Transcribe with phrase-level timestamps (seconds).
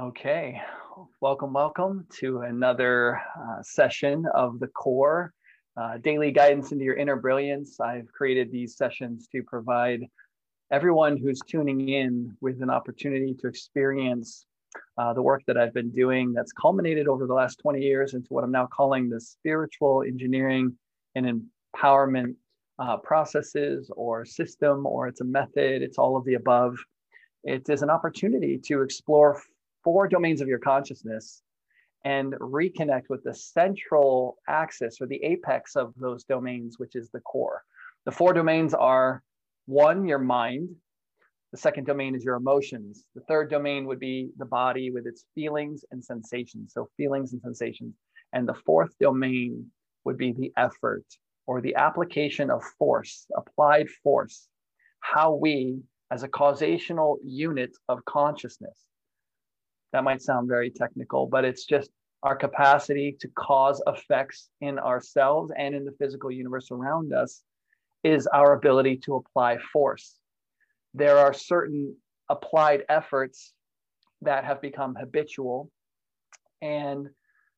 [0.00, 0.62] Okay,
[1.20, 5.32] welcome, welcome to another uh, session of the core
[5.76, 7.80] uh, daily guidance into your inner brilliance.
[7.80, 10.04] I've created these sessions to provide
[10.70, 14.46] everyone who's tuning in with an opportunity to experience
[14.98, 18.28] uh, the work that I've been doing that's culminated over the last 20 years into
[18.28, 20.78] what I'm now calling the spiritual engineering
[21.16, 21.42] and
[21.74, 22.36] empowerment
[22.78, 26.78] uh, processes or system, or it's a method, it's all of the above.
[27.42, 29.42] It is an opportunity to explore
[29.88, 31.40] four domains of your consciousness
[32.04, 37.20] and reconnect with the central axis or the apex of those domains, which is the
[37.20, 37.62] core.
[38.04, 39.22] The four domains are
[39.64, 40.68] one, your mind.
[41.52, 43.06] The second domain is your emotions.
[43.14, 46.74] The third domain would be the body with its feelings and sensations.
[46.74, 47.94] So, feelings and sensations.
[48.34, 49.70] And the fourth domain
[50.04, 51.06] would be the effort
[51.46, 54.48] or the application of force, applied force,
[55.00, 55.78] how we,
[56.10, 58.87] as a causational unit of consciousness,
[59.92, 61.90] that might sound very technical, but it's just
[62.22, 67.42] our capacity to cause effects in ourselves and in the physical universe around us
[68.02, 70.16] is our ability to apply force.
[70.94, 71.96] There are certain
[72.28, 73.52] applied efforts
[74.22, 75.70] that have become habitual
[76.60, 77.08] and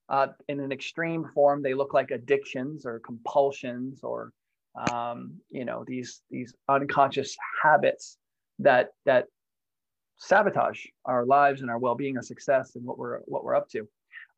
[0.08, 4.32] uh, in an extreme form they look like addictions or compulsions or
[4.90, 8.18] um, you know these these unconscious habits
[8.58, 9.26] that that
[10.20, 13.88] sabotage our lives and our well-being our success and what we're what we're up to.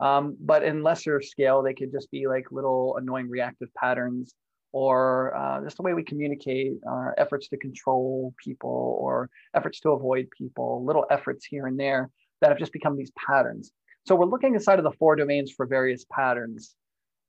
[0.00, 4.34] Um, but in lesser scale they could just be like little annoying reactive patterns
[4.72, 9.91] or uh, just the way we communicate our efforts to control people or efforts to
[9.91, 12.10] avoid people little efforts here and there
[12.41, 13.72] that have just become these patterns.
[14.06, 16.75] So we're looking inside of the four domains for various patterns.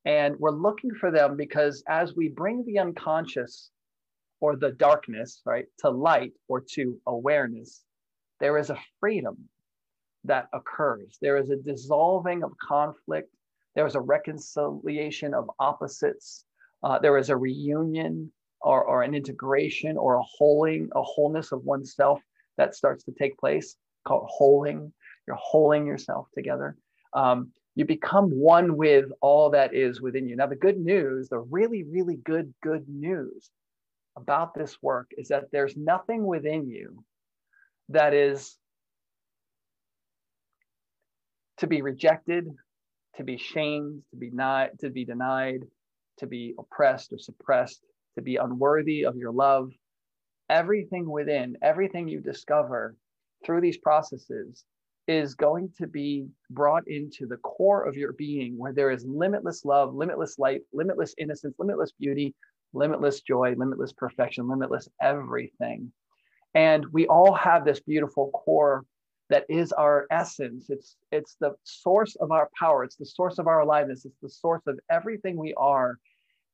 [0.04, 3.70] And we're looking for them because as we bring the unconscious
[4.40, 7.82] or the darkness right to light or to awareness
[8.40, 9.48] there is a freedom
[10.24, 11.18] that occurs.
[11.20, 13.30] There is a dissolving of conflict.
[13.74, 16.44] There is a reconciliation of opposites.
[16.82, 21.64] Uh, there is a reunion or, or an integration or a holding, a wholeness of
[21.64, 22.20] oneself
[22.56, 24.92] that starts to take place called holding.
[25.26, 26.76] You're holding yourself together.
[27.12, 30.36] Um, you become one with all that is within you.
[30.36, 33.50] Now, the good news, the really, really good, good news
[34.16, 37.04] about this work is that there's nothing within you
[37.88, 38.56] that is
[41.58, 42.48] to be rejected,
[43.16, 45.64] to be shamed, to be not, to be denied,
[46.18, 47.82] to be oppressed or suppressed,
[48.16, 49.70] to be unworthy of your love.
[50.50, 52.96] Everything within, everything you discover
[53.44, 54.64] through these processes
[55.06, 59.64] is going to be brought into the core of your being where there is limitless
[59.64, 62.34] love, limitless light, limitless innocence, limitless beauty,
[62.72, 65.92] limitless joy, limitless perfection, limitless everything.
[66.54, 68.84] And we all have this beautiful core
[69.30, 70.70] that is our essence.
[70.70, 72.84] It's it's the source of our power.
[72.84, 74.04] It's the source of our aliveness.
[74.04, 75.98] It's the source of everything we are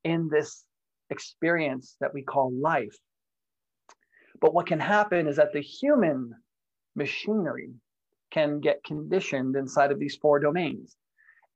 [0.05, 0.65] in this
[1.11, 2.97] experience that we call life.
[4.41, 6.33] But what can happen is that the human
[6.95, 7.75] machinery
[8.31, 10.97] can get conditioned inside of these four domains.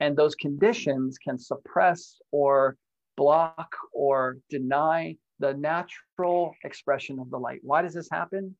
[0.00, 2.76] And those conditions can suppress or
[3.16, 7.60] block or deny the natural expression of the light.
[7.62, 8.56] Why does this happen?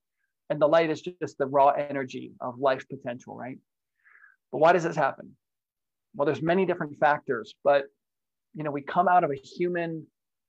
[0.51, 3.59] And the light is just the raw energy of life potential, right?
[4.53, 5.35] But why does this happen?
[6.15, 7.85] Well, there's many different factors, but
[8.55, 10.07] you know, we come out of a human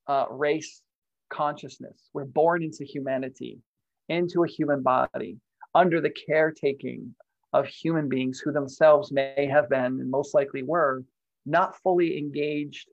[0.07, 0.81] uh, race
[1.29, 2.09] consciousness.
[2.13, 3.59] We're born into humanity,
[4.09, 5.37] into a human body,
[5.73, 7.15] under the caretaking
[7.53, 11.05] of human beings who themselves may have been and most likely were
[11.45, 12.89] not fully engaged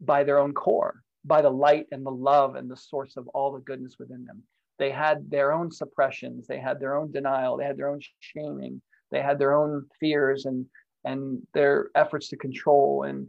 [0.00, 3.52] by their own core by the light and the love and the source of all
[3.52, 4.42] the goodness within them.
[4.78, 8.80] They had their own suppressions, they had their own denial, they had their own shaming,
[9.10, 10.66] they had their own fears and
[11.04, 13.28] and their efforts to control and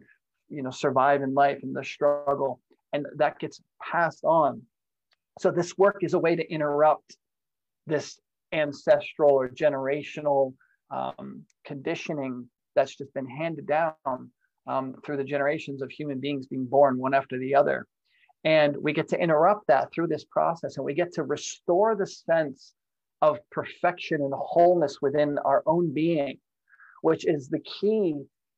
[0.49, 2.59] you know survive in life and the struggle
[2.93, 4.61] and that gets passed on
[5.39, 7.15] so this work is a way to interrupt
[7.87, 8.19] this
[8.51, 10.53] ancestral or generational
[10.91, 14.29] um, conditioning that's just been handed down
[14.71, 17.85] um, through the generations of human beings being born one after the other.
[18.43, 22.07] And we get to interrupt that through this process and we get to restore the
[22.07, 22.73] sense
[23.21, 26.39] of perfection and wholeness within our own being,
[27.01, 28.15] which is the key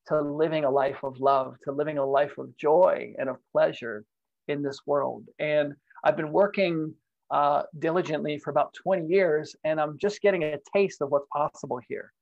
[0.08, 4.06] to living a life of love, to living a life of joy and of pleasure
[4.48, 5.26] in this world.
[5.40, 5.74] And
[6.04, 6.94] I've been working
[7.32, 11.80] uh, diligently for about 20 years, and I'm just getting a taste of what's possible
[11.90, 12.14] here.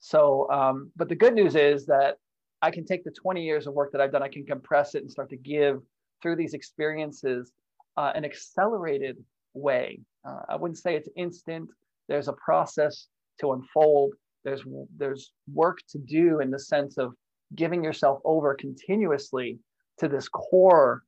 [0.00, 2.16] So, um, but the good news is that
[2.62, 5.02] I can take the 20 years of work that I've done, I can compress it
[5.02, 5.80] and start to give
[6.22, 7.52] through these experiences
[7.96, 9.16] uh, an accelerated
[9.54, 10.00] way.
[10.24, 11.70] Uh, I wouldn't say it's instant.
[12.08, 13.08] There's a process
[13.40, 14.14] to unfold.
[14.44, 14.64] there's
[14.96, 17.12] there's work to do in the sense of
[17.54, 19.58] giving yourself over continuously
[19.98, 21.02] to this core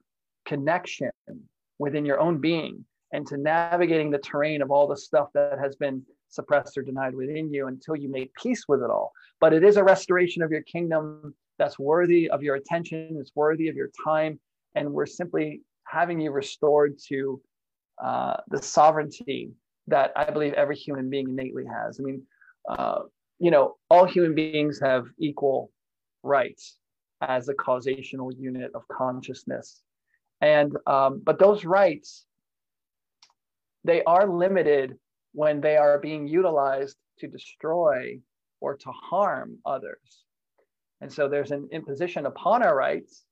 [0.45, 1.11] connection
[1.79, 5.77] within your own being and to navigating the terrain of all the stuff that has
[5.77, 9.13] been suppressed or denied within you until you make peace with it all.
[9.41, 13.69] But it is a restoration of your kingdom that's worthy of your attention, it's worthy
[13.69, 14.39] of your time.
[14.75, 17.41] And we're simply having you restored to
[18.03, 19.51] uh, the sovereignty
[19.89, 21.99] that I believe every human being innately has.
[21.99, 22.23] I mean,
[22.69, 23.01] uh,
[23.39, 25.73] you know, all human beings have equal
[26.23, 26.77] rights
[27.21, 29.83] as a causational unit of consciousness.
[30.41, 32.27] And, um, but those rights,
[33.85, 34.97] they are limited
[35.39, 38.19] when they are being utilized to destroy
[38.61, 40.25] or to harm others.
[41.01, 43.23] And so there's an imposition upon our rights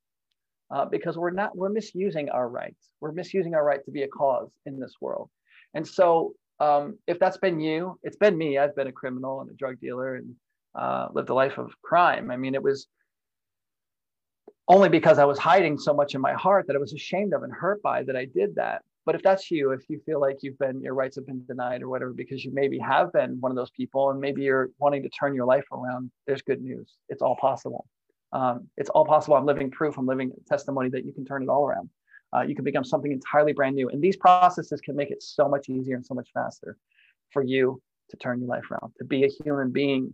[0.70, 2.90] uh, because we're not, we're misusing our rights.
[3.00, 5.30] We're misusing our right to be a cause in this world.
[5.74, 8.56] And so um, if that's been you, it's been me.
[8.56, 10.32] I've been a criminal and a drug dealer and
[10.76, 12.30] uh, lived a life of crime.
[12.30, 12.86] I mean, it was
[14.68, 17.42] only because I was hiding so much in my heart that I was ashamed of
[17.42, 18.82] and hurt by that I did that.
[19.06, 21.80] But if that's you, if you feel like you've been, your rights have been denied
[21.80, 25.04] or whatever, because you maybe have been one of those people and maybe you're wanting
[25.04, 26.96] to turn your life around, there's good news.
[27.08, 27.86] It's all possible.
[28.32, 29.36] Um, it's all possible.
[29.36, 31.88] I'm living proof, I'm living testimony that you can turn it all around.
[32.36, 33.88] Uh, you can become something entirely brand new.
[33.88, 36.76] And these processes can make it so much easier and so much faster
[37.30, 37.80] for you
[38.10, 40.12] to turn your life around, to be a human being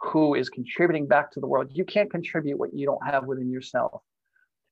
[0.00, 1.68] who is contributing back to the world.
[1.72, 4.00] You can't contribute what you don't have within yourself.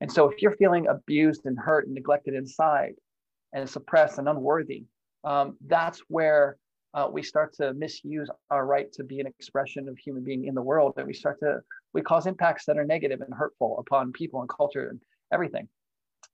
[0.00, 2.94] And so if you're feeling abused and hurt and neglected inside
[3.52, 4.84] and suppressed and unworthy,
[5.24, 6.56] um, that's where
[6.94, 10.54] uh, we start to misuse our right to be an expression of human being in
[10.54, 10.94] the world.
[10.96, 11.60] And we start to,
[11.92, 15.00] we cause impacts that are negative and hurtful upon people and culture and
[15.32, 15.68] everything.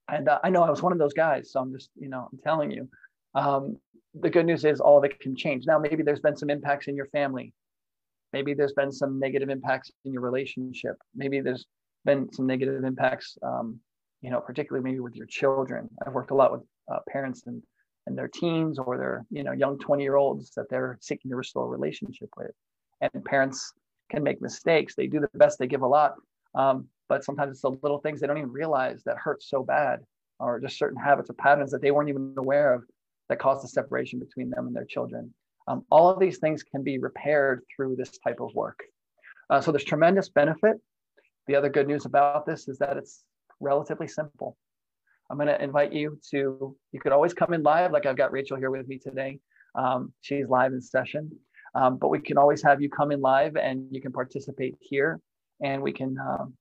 [0.07, 1.51] And uh, I know I was one of those guys.
[1.51, 2.87] So I'm just, you know, I'm telling you.
[3.33, 3.77] Um,
[4.17, 5.65] the good news is all of it can change.
[5.65, 7.53] Now, maybe there's been some impacts in your family
[8.35, 11.65] maybe there's been some negative impacts in your relationship maybe there's
[12.03, 13.79] been some negative impacts um,
[14.21, 16.61] you know particularly maybe with your children i've worked a lot with
[16.91, 17.61] uh, parents and
[18.07, 21.37] and their teens or their you know young 20 year olds that they're seeking to
[21.37, 22.51] restore a relationship with
[23.01, 23.73] and parents
[24.11, 26.15] can make mistakes they do the best they give a lot
[26.53, 29.99] um, but sometimes it's the little things they don't even realize that hurt so bad
[30.39, 32.83] or just certain habits or patterns that they weren't even aware of
[33.27, 35.33] that cause the separation between them and their children
[35.67, 38.83] um, all of these things can be repaired through this type of work.
[39.49, 40.77] Uh, so there's tremendous benefit.
[41.47, 43.23] The other good news about this is that it's
[43.59, 44.57] relatively simple.
[45.29, 48.31] I'm going to invite you to, you could always come in live, like I've got
[48.31, 49.39] Rachel here with me today.
[49.73, 51.31] Um, she's live in session,
[51.73, 55.19] um, but we can always have you come in live and you can participate here
[55.61, 56.53] and we can um,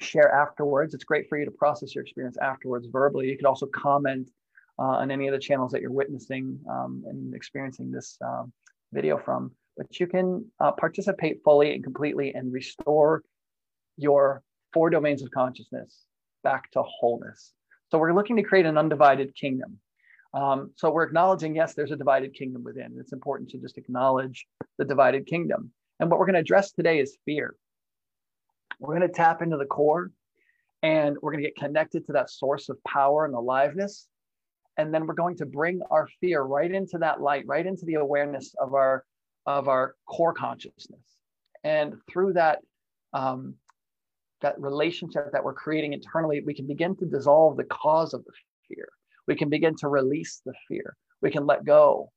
[0.00, 0.92] share afterwards.
[0.92, 3.28] It's great for you to process your experience afterwards verbally.
[3.28, 4.30] You could also comment
[4.78, 8.52] uh, on any of the channels that you're witnessing um, and experiencing this um,
[8.92, 9.52] video from.
[9.76, 13.22] But you can uh, participate fully and completely and restore
[13.96, 14.42] your
[14.72, 16.04] four domains of consciousness
[16.42, 17.52] back to wholeness.
[17.90, 19.78] So we're looking to create an undivided kingdom.
[20.34, 22.86] Um, so we're acknowledging, yes, there's a divided kingdom within.
[22.86, 24.46] And It's important to just acknowledge
[24.76, 25.72] the divided kingdom.
[26.00, 27.54] And what we're going to address today is fear.
[28.78, 30.10] We're going to tap into the core
[30.82, 34.08] and we're going to get connected to that source of power and aliveness
[34.76, 37.94] and then we're going to bring our fear right into that light right into the
[37.94, 39.04] awareness of our
[39.46, 41.16] of our core consciousness
[41.64, 42.60] and through that
[43.12, 43.54] um,
[44.40, 48.32] that relationship that we're creating internally we can begin to dissolve the cause of the
[48.68, 48.88] fear.
[49.26, 50.96] We can begin to release the fear.
[51.20, 52.10] We can let go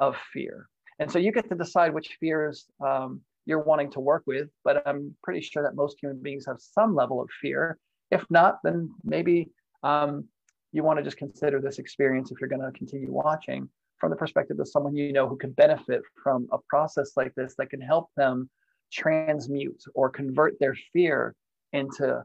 [0.00, 0.68] of fear.
[0.98, 4.86] And so you get to decide which fears um, you're wanting to work with but
[4.86, 7.78] i'm pretty sure that most human beings have some level of fear.
[8.10, 9.50] If not then maybe
[9.82, 10.24] um,
[10.72, 13.68] you want to just consider this experience if you're going to continue watching
[13.98, 17.54] from the perspective of someone you know who could benefit from a process like this
[17.56, 18.50] that can help them
[18.92, 21.34] transmute or convert their fear
[21.76, 22.24] into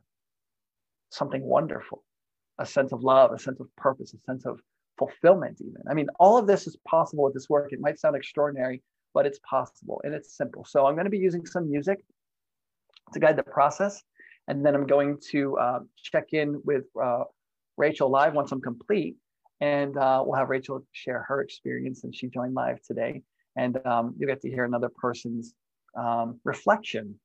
[1.09, 2.03] something wonderful
[2.59, 4.59] a sense of love a sense of purpose a sense of
[4.97, 8.15] fulfillment even i mean all of this is possible with this work it might sound
[8.15, 8.81] extraordinary
[9.13, 12.03] but it's possible and it's simple so i'm going to be using some music
[13.13, 14.03] to guide the process
[14.47, 17.23] and then i'm going to uh, check in with uh,
[17.81, 19.17] Rachel live once I'm complete.
[19.59, 23.21] And uh, we'll have Rachel share her experience, and she joined live today.
[23.55, 25.53] And um, you get to hear another person's
[25.97, 27.19] um, reflection.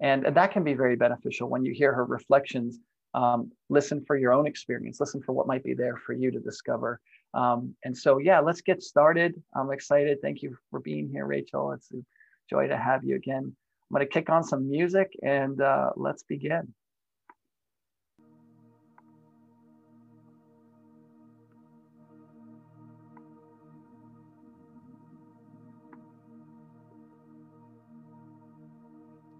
[0.00, 2.78] And, that can be very beneficial when you hear her reflections.
[3.14, 6.40] Um, listen for your own experience, listen for what might be there for you to
[6.40, 7.00] discover.
[7.34, 9.40] Um, and so, yeah, let's get started.
[9.54, 10.18] I'm excited.
[10.22, 11.72] Thank you for being here, Rachel.
[11.72, 12.02] It's a
[12.48, 13.54] joy to have you again.
[13.90, 16.72] I'm going to kick on some music and uh, let's begin.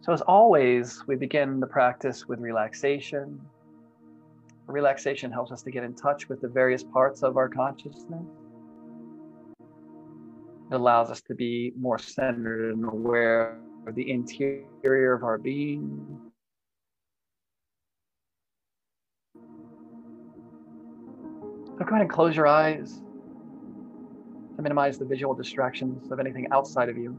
[0.03, 3.41] So, as always, we begin the practice with relaxation.
[4.67, 8.27] Relaxation helps us to get in touch with the various parts of our consciousness.
[9.61, 16.19] It allows us to be more centered and aware of the interior of our being.
[21.79, 23.03] So, go ahead and close your eyes
[24.57, 27.17] to minimize the visual distractions of anything outside of you.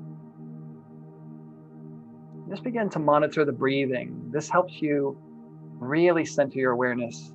[2.54, 4.30] Just begin to monitor the breathing.
[4.32, 5.18] This helps you
[5.80, 7.34] really center your awareness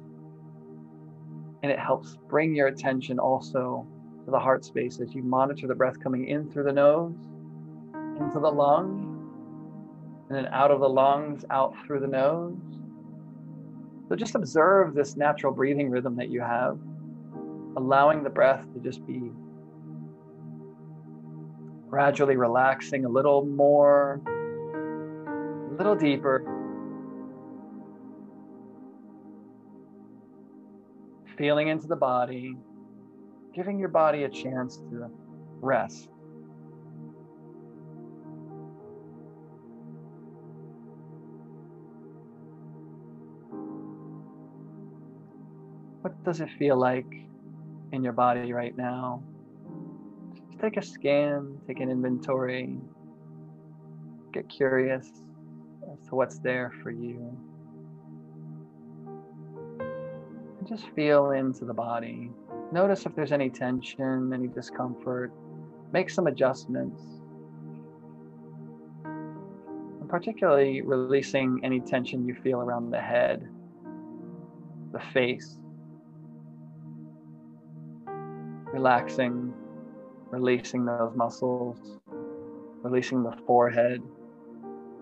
[1.65, 3.85] and it helps bring your attention also
[4.25, 7.17] to the heart space as you monitor the breath coming in through the nose,
[8.21, 12.55] into the lung, and then out of the lungs, out through the nose.
[14.09, 16.79] So just observe this natural breathing rhythm that you have,
[17.77, 19.33] allowing the breath to just be
[21.91, 24.23] gradually relaxing a little more,
[25.79, 26.43] little deeper.
[31.37, 32.57] Feeling into the body,
[33.55, 35.09] giving your body a chance to
[35.61, 36.09] rest.
[46.03, 47.07] What does it feel like
[47.93, 49.23] in your body right now?
[50.35, 52.79] Just take a scan, take an inventory,
[54.33, 55.09] get curious
[56.01, 57.37] as to what's there for you.
[60.59, 62.31] And just feel into the body.
[62.73, 65.33] Notice if there's any tension, any discomfort.
[65.93, 67.03] Make some adjustments.
[69.05, 73.49] And particularly releasing any tension you feel around the head,
[74.93, 75.59] the face.
[78.73, 79.55] Relaxing
[80.31, 81.99] releasing those muscles,
[82.83, 84.03] releasing the forehead,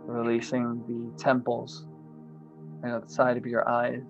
[0.06, 1.86] releasing the temples
[2.82, 4.02] and at the side of your eyes.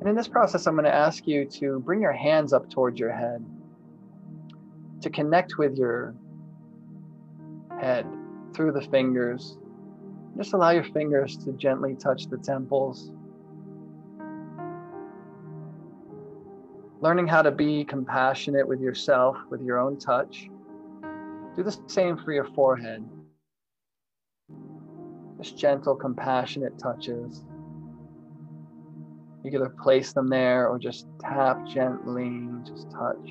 [0.00, 2.98] And in this process, I'm going to ask you to bring your hands up towards
[2.98, 3.44] your head,
[5.00, 6.14] to connect with your
[7.80, 8.06] head
[8.54, 9.56] through the fingers.
[10.36, 13.12] Just allow your fingers to gently touch the temples
[17.04, 20.48] learning how to be compassionate with yourself, with your own touch.
[21.56, 23.04] Do the same for your forehead.
[25.38, 27.44] Just gentle, compassionate touches.
[29.44, 33.30] You can either place them there or just tap gently, just touch.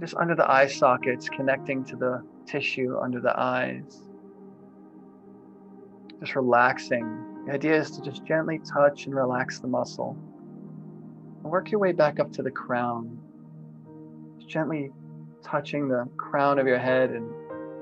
[0.00, 4.02] Just under the eye sockets, connecting to the tissue under the eyes.
[6.20, 7.44] Just relaxing.
[7.46, 10.16] The idea is to just gently touch and relax the muscle.
[11.42, 13.18] And work your way back up to the crown.
[14.38, 14.92] Just gently
[15.42, 17.30] touching the crown of your head and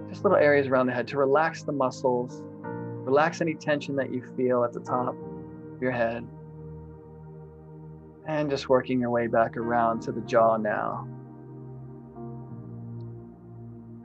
[0.08, 4.22] just little areas around the head to relax the muscles, relax any tension that you
[4.36, 5.14] feel at the top
[5.74, 6.26] of your head.
[8.26, 11.08] And just working your way back around to the jaw now.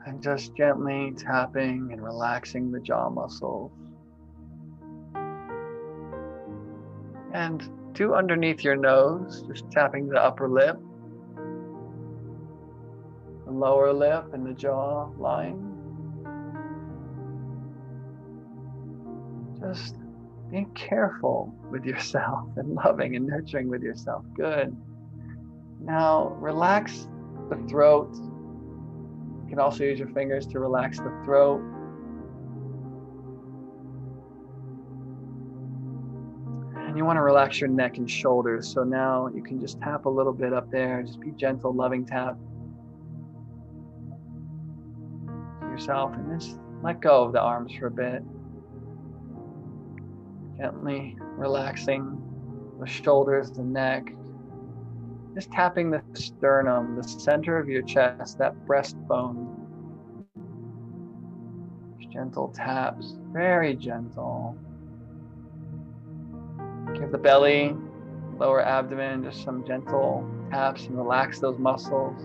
[0.06, 3.72] And just gently tapping and relaxing the jaw muscles.
[7.32, 10.78] And two underneath your nose, just tapping the upper lip,
[13.64, 15.58] lower lip, and the jaw line.
[19.58, 19.96] Just
[20.50, 24.22] being careful with yourself and loving and nurturing with yourself.
[24.36, 24.76] Good.
[25.80, 27.08] Now relax
[27.48, 28.10] the throat.
[28.12, 31.62] You can also use your fingers to relax the throat.
[36.76, 38.70] And you want to relax your neck and shoulders.
[38.70, 41.02] So now you can just tap a little bit up there.
[41.02, 42.36] Just be gentle, loving tap
[45.84, 46.14] yourself.
[46.14, 48.22] And just let go of the arms for a bit.
[50.56, 52.20] Gently relaxing
[52.80, 54.12] the shoulders, the neck.
[55.34, 59.50] Just tapping the sternum, the center of your chest, that breastbone.
[62.12, 64.56] Gentle taps, very gentle.
[66.94, 67.74] Give the belly,
[68.38, 72.22] lower abdomen, just some gentle taps and relax those muscles.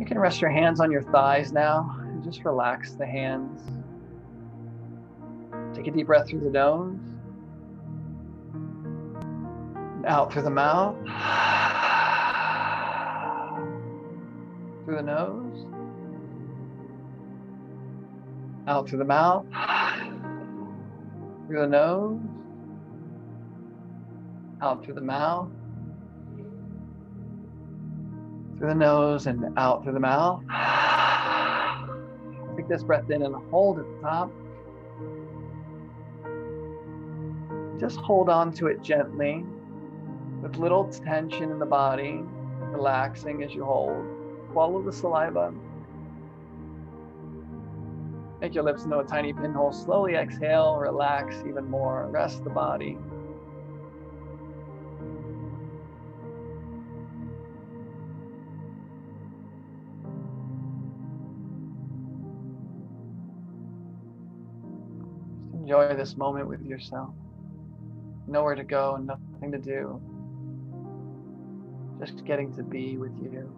[0.00, 3.60] You can rest your hands on your thighs now and just relax the hands.
[5.72, 6.98] Take a deep breath through the nose.
[9.96, 10.96] And out through the mouth.
[14.84, 15.66] through the nose.
[18.66, 19.46] Out through the mouth
[21.50, 22.20] through the nose,
[24.62, 25.48] out through the mouth,
[28.60, 30.42] through the nose and out through the mouth.
[32.56, 34.30] Take this breath in and hold at the top.
[37.80, 39.46] Just hold on to it gently
[40.42, 42.22] with little tension in the body,
[42.64, 44.04] relaxing as you hold.
[44.52, 45.54] Follow the saliva.
[48.42, 49.72] Make your lips into a tiny pinhole.
[49.72, 52.08] Slowly exhale, relax even more.
[52.10, 52.98] Rest the body.
[65.70, 67.14] Enjoy this moment with yourself.
[68.26, 70.02] Nowhere to go, nothing to do.
[72.00, 73.48] Just getting to be with you.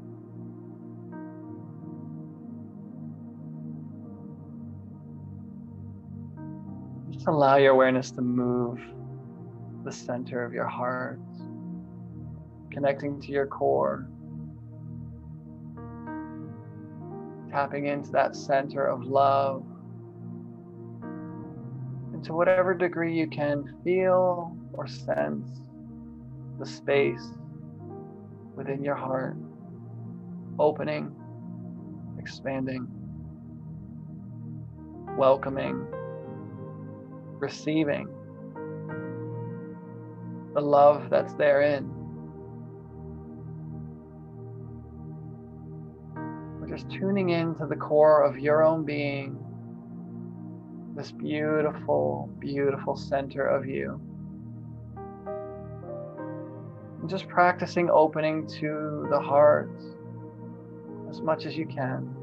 [7.12, 8.78] Just allow your awareness to move
[9.82, 11.18] the center of your heart,
[12.70, 14.06] connecting to your core,
[17.50, 19.64] tapping into that center of love
[22.24, 25.48] to whatever degree you can feel or sense
[26.58, 27.26] the space
[28.54, 29.36] within your heart
[30.58, 31.14] opening,
[32.18, 32.86] expanding,
[35.16, 35.86] welcoming,
[37.38, 38.06] receiving
[40.54, 41.90] the love that's therein.
[46.60, 49.41] We're just tuning into the core of your own being
[50.94, 54.00] this beautiful, beautiful center of you.
[57.00, 59.70] And just practicing opening to the heart
[61.08, 62.14] as much as you can.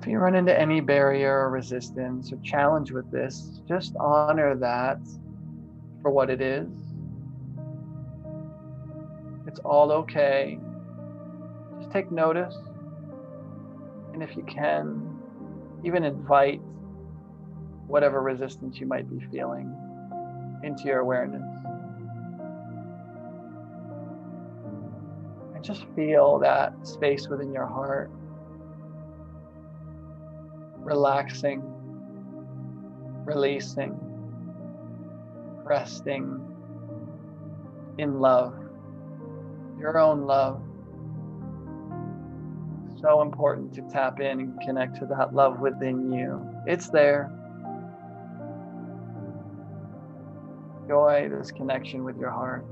[0.00, 4.98] If you run into any barrier or resistance or challenge with this, just honor that
[6.00, 6.68] for what it is
[9.50, 10.60] it's all okay.
[11.80, 12.56] Just take notice.
[14.12, 15.18] And if you can,
[15.84, 16.60] even invite
[17.88, 19.74] whatever resistance you might be feeling
[20.62, 21.42] into your awareness.
[25.56, 28.08] And just feel that space within your heart,
[30.78, 31.60] relaxing,
[33.24, 33.98] releasing,
[35.64, 36.40] resting
[37.98, 38.59] in love
[39.80, 40.62] your own love.
[43.00, 46.46] So important to tap in and connect to that love within you.
[46.66, 47.32] It's there.
[50.82, 52.66] Enjoy this connection with your heart.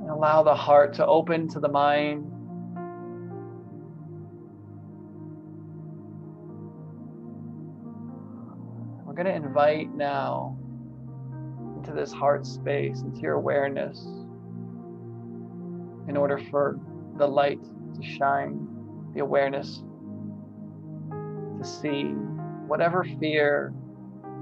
[0.00, 2.24] And allow the heart to open to the mind.
[9.04, 10.56] We're going to invite now
[11.88, 14.04] into this heart space, into your awareness,
[16.08, 16.78] in order for
[17.16, 17.58] the light
[17.94, 18.68] to shine,
[19.14, 19.82] the awareness
[21.58, 22.04] to see
[22.66, 23.72] whatever fear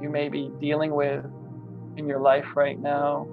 [0.03, 1.25] you may be dealing with
[1.97, 3.27] in your life right now,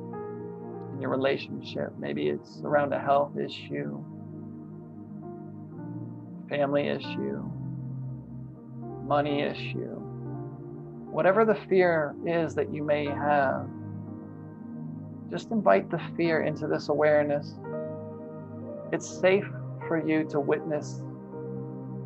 [0.93, 1.91] in your relationship.
[1.97, 4.04] Maybe it's around a health issue,
[6.49, 7.43] family issue,
[9.06, 9.99] money issue.
[11.10, 13.67] Whatever the fear is that you may have,
[15.34, 17.56] just invite the fear into this awareness.
[18.91, 19.48] It's safe
[19.88, 21.02] for you to witness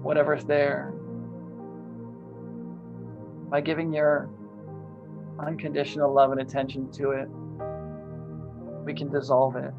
[0.02, 0.94] whatever's there
[3.50, 4.30] by giving your
[5.46, 7.28] unconditional love and attention to it.
[8.86, 9.74] We can dissolve it.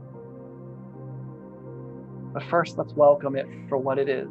[2.34, 4.28] But first, let's welcome it for what it is.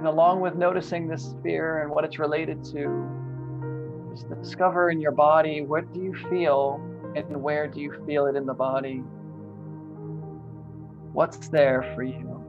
[0.00, 5.12] And along with noticing this fear and what it's related to, just discover in your
[5.12, 6.80] body what do you feel
[7.14, 9.02] and where do you feel it in the body?
[11.12, 12.42] What's there for you?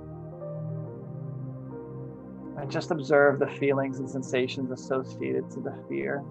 [2.58, 6.24] And just observe the feelings and sensations associated to the fear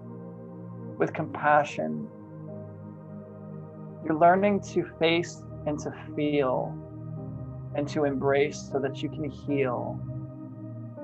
[0.97, 2.07] with compassion.
[4.03, 6.75] You're learning to face and to feel
[7.75, 10.01] and to embrace so that you can heal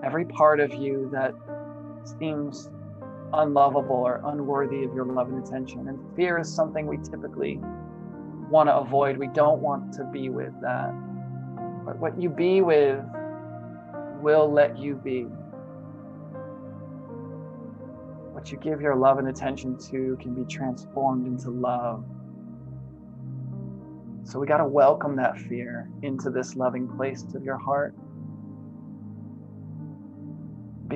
[0.04, 1.34] every part of you that
[2.20, 2.70] seems
[3.34, 5.88] unlovable or unworthy of your love and attention.
[5.88, 7.60] And fear is something we typically
[8.50, 9.18] want to avoid.
[9.18, 10.92] We don't want to be with that.
[11.86, 13.04] But what you be with
[14.22, 15.24] will let you be.
[18.34, 22.06] What you give your love and attention to can be transformed into love.
[24.24, 27.96] So we got to welcome that fear into this loving place of your heart.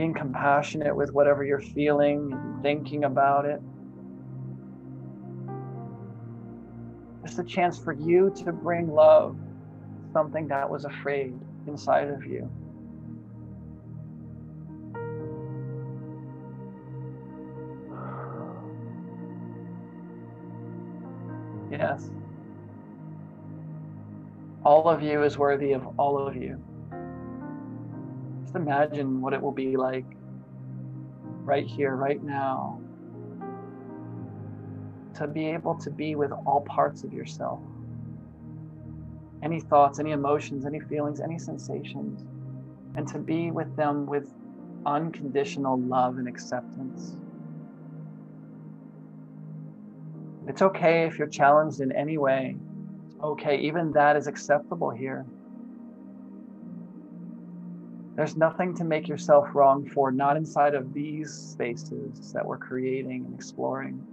[0.02, 3.62] Being compassionate with whatever you're feeling and thinking about it.
[7.24, 9.38] It's a chance for you to bring love,
[10.12, 11.36] something that was afraid
[11.68, 12.50] inside of you.
[21.70, 22.10] Yes.
[24.66, 26.60] All of you is worthy of all of you.
[28.52, 30.04] Just imagine what it will be like
[31.46, 32.82] right here, right now,
[35.16, 37.62] to be able to be with all parts of yourself.
[39.42, 42.26] Any thoughts, any emotions, any feelings, any sensations,
[42.96, 44.30] and to be with them with
[44.86, 47.16] unconditional love and acceptance.
[50.50, 52.58] It's okay if you're challenged in any way.
[53.24, 53.60] Okay.
[53.60, 55.26] Even that is acceptable here.
[58.22, 63.26] There's nothing to make yourself wrong for, not inside of these spaces that we're creating
[63.26, 64.06] and exploring.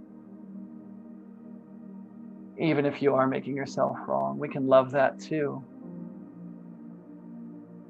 [2.57, 5.63] Even if you are making yourself wrong, we can love that too.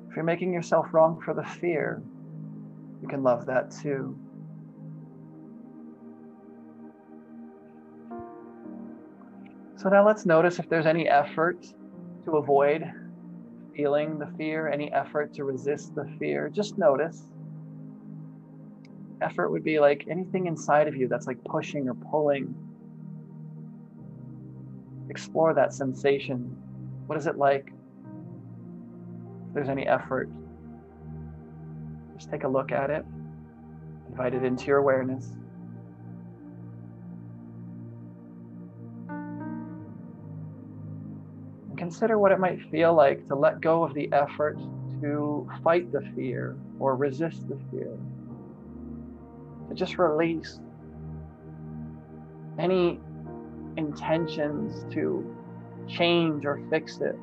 [0.10, 2.04] If you're making yourself wrong for the fear,
[3.02, 4.20] you can love that too.
[9.78, 11.66] So now let's notice if there's any effort
[12.26, 12.92] to avoid
[13.76, 16.50] feeling the fear, any effort to resist the fear.
[16.50, 17.24] Just notice.
[19.22, 22.56] Effort would be like anything inside of you that's like pushing or pulling.
[25.10, 26.56] Explore that sensation.
[27.08, 27.72] What is it like?
[29.48, 30.30] If there's any effort,
[32.16, 33.04] just take a look at it,
[34.10, 35.34] invite it into your awareness.
[41.90, 44.60] Consider what it might feel like to let go of the effort
[45.02, 47.98] to fight the fear or resist the fear.
[49.70, 50.60] To just release
[52.60, 53.00] any
[53.76, 55.36] intentions to
[55.88, 57.16] change or fix it.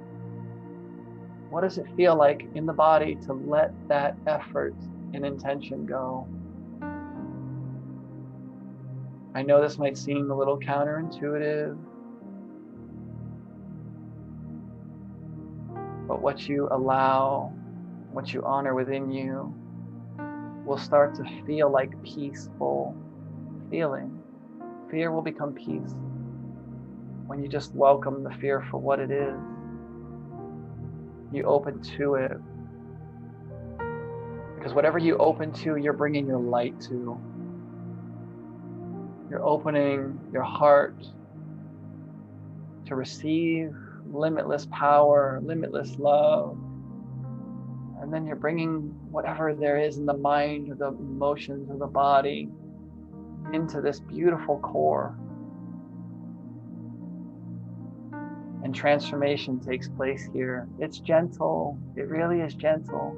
[1.49, 4.75] What does it feel like in the body to let that effort
[5.15, 6.27] and intention go?
[9.33, 11.79] I know this might seem a little counterintuitive,
[16.27, 17.53] what you allow,
[18.11, 19.55] what you honor within you,
[20.65, 22.97] will start to feel like peaceful
[23.71, 24.21] feeling.
[24.91, 25.95] Fear will become peace
[27.29, 29.39] when you just welcome the fear for what it is.
[31.31, 32.33] You open to it.
[34.57, 37.21] Because whatever you open to, you're bringing your light to.
[39.31, 40.97] You're opening your heart
[42.87, 43.73] to receive
[44.13, 46.59] limitless power, limitless love.
[48.01, 51.87] And then you're bringing whatever there is in the mind or the emotions or the
[51.87, 52.49] body
[53.53, 55.17] into this beautiful core.
[58.63, 60.69] And transformation takes place here.
[60.79, 63.17] It's gentle, it really is gentle.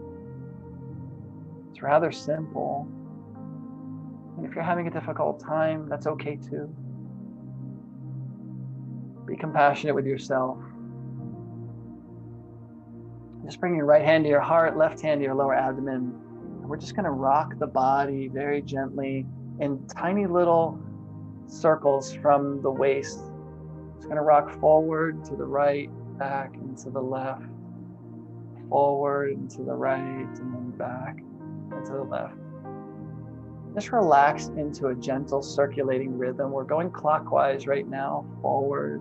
[1.70, 2.86] It's rather simple.
[4.36, 6.72] And if you're having a difficult time, that's okay too.
[9.26, 10.58] Be compassionate with yourself.
[13.48, 16.12] Just bring your right hand to your heart, left hand to your lower abdomen.
[16.60, 19.24] And we're just going to rock the body very gently
[19.58, 20.78] in tiny little
[21.46, 23.20] circles from the waist.
[23.96, 27.46] It's going to rock forward to the right, back, and to the left,
[28.68, 32.36] forward and to the right, and then back and to the left.
[33.74, 36.50] Just relax into a gentle circulating rhythm.
[36.50, 39.00] We're going clockwise right now forward,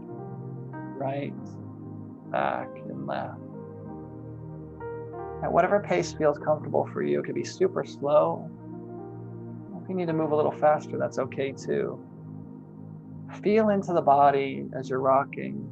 [0.98, 1.34] right,
[2.32, 3.42] back, and left.
[5.44, 8.50] At whatever pace feels comfortable for you, it could be super slow.
[9.82, 12.04] If you need to move a little faster, that's okay too.
[13.42, 15.70] Feel into the body as you're rocking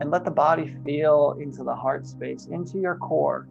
[0.00, 3.46] and let the body feel into the heart space, into your core.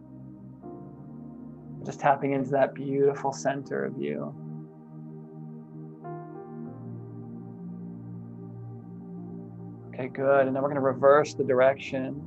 [1.85, 4.35] Just tapping into that beautiful center of you.
[9.93, 10.47] Okay, good.
[10.47, 12.25] And then we're going to reverse the direction.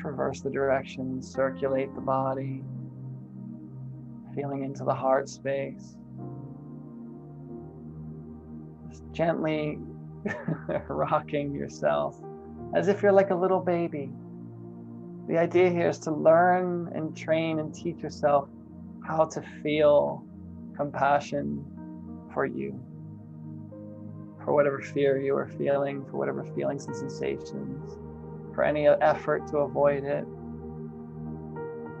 [0.00, 2.64] Just reverse the direction, circulate the body,
[4.34, 5.98] feeling into the heart space.
[8.88, 9.78] Just gently
[10.88, 12.16] rocking yourself
[12.74, 14.10] as if you're like a little baby.
[15.28, 18.48] The idea here is to learn and train and teach yourself
[19.06, 20.24] how to feel
[20.74, 21.62] compassion
[22.32, 22.80] for you.
[24.42, 27.99] for whatever fear you are feeling, for whatever feelings and sensations,
[28.60, 30.22] for any effort to avoid it.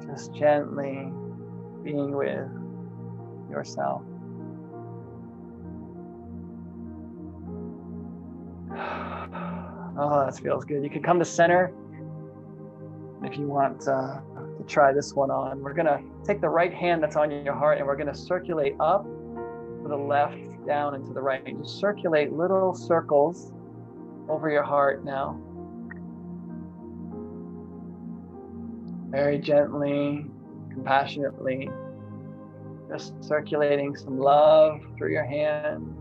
[0.06, 1.10] Just gently
[1.82, 2.50] being with
[3.50, 4.02] yourself.
[10.02, 10.84] Oh, that feels good.
[10.84, 11.72] You can come to center
[13.22, 14.20] if you want uh,
[14.58, 15.62] to try this one on.
[15.62, 18.14] We're going to take the right hand that's on your heart and we're going to
[18.14, 21.42] circulate up to the left, down, and to the right.
[21.58, 23.50] Just circulate little circles
[24.28, 25.40] over your heart now.
[29.10, 30.24] Very gently,
[30.70, 31.68] compassionately,
[32.88, 35.94] just circulating some love through your hand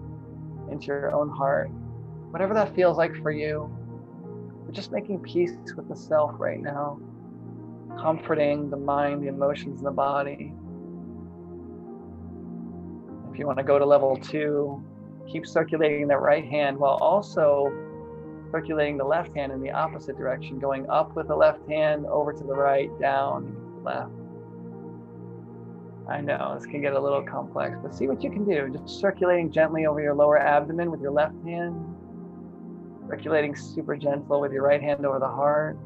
[0.71, 1.69] into your own heart.
[2.29, 3.75] Whatever that feels like for you.
[4.65, 6.99] We're just making peace with the self right now,
[7.99, 10.53] comforting the mind, the emotions, and the body.
[13.31, 14.83] If you want to go to level two,
[15.27, 17.71] keep circulating that right hand while also
[18.51, 22.33] circulating the left hand in the opposite direction, going up with the left hand, over
[22.33, 24.12] to the right, down, left.
[26.09, 28.69] I know this can get a little complex, but see what you can do.
[28.71, 31.75] Just circulating gently over your lower abdomen with your left hand,
[33.09, 35.77] Circulating super gentle with your right hand over the heart.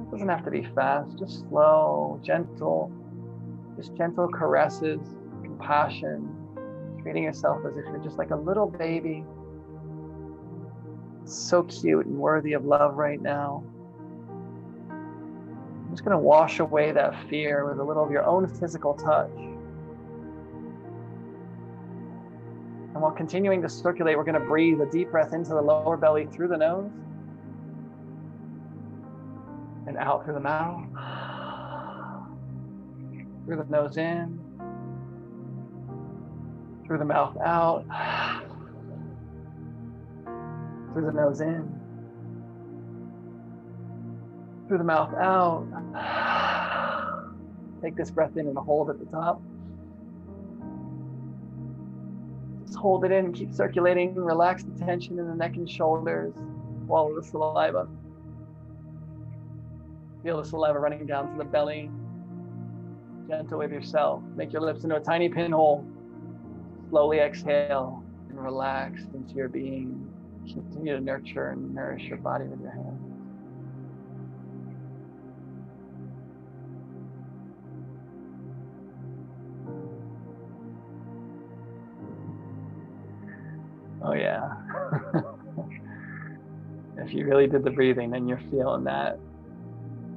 [0.00, 2.92] It doesn't have to be fast, just slow, gentle,
[3.76, 5.00] just gentle caresses,
[5.42, 6.32] compassion,
[7.02, 9.24] treating yourself as if you're just like a little baby.
[11.26, 13.64] So cute and worthy of love right now.
[14.88, 18.94] I'm just going to wash away that fear with a little of your own physical
[18.94, 19.30] touch.
[22.94, 25.96] And while continuing to circulate, we're going to breathe a deep breath into the lower
[25.96, 26.90] belly through the nose
[29.86, 30.84] and out through the mouth.
[33.44, 34.40] Through the nose in,
[36.84, 37.84] through the mouth out,
[40.96, 41.78] through the nose in,
[44.66, 45.66] through the mouth out.
[47.82, 49.42] Take this breath in and hold at the top.
[52.64, 56.32] Just hold it in, keep circulating, relax the tension in the neck and shoulders,
[56.86, 57.86] swallow the saliva.
[60.22, 61.90] Feel the saliva running down to the belly.
[63.28, 64.22] Gentle with yourself.
[64.34, 65.84] Make your lips into a tiny pinhole.
[66.88, 70.05] Slowly exhale and relax into your being.
[70.52, 73.06] Continue to nurture and nourish your body with your hands.
[84.02, 84.54] Oh, yeah.
[87.04, 89.18] if you really did the breathing, then you're feeling that.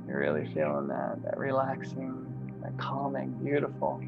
[0.07, 2.25] You're really feeling that, that relaxing,
[2.61, 3.99] that calming, beautiful.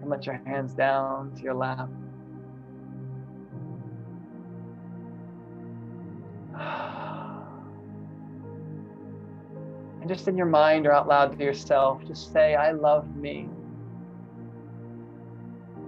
[0.00, 1.88] And let your hands down to your lap.
[10.02, 13.48] And just in your mind or out loud to yourself, just say, I love me.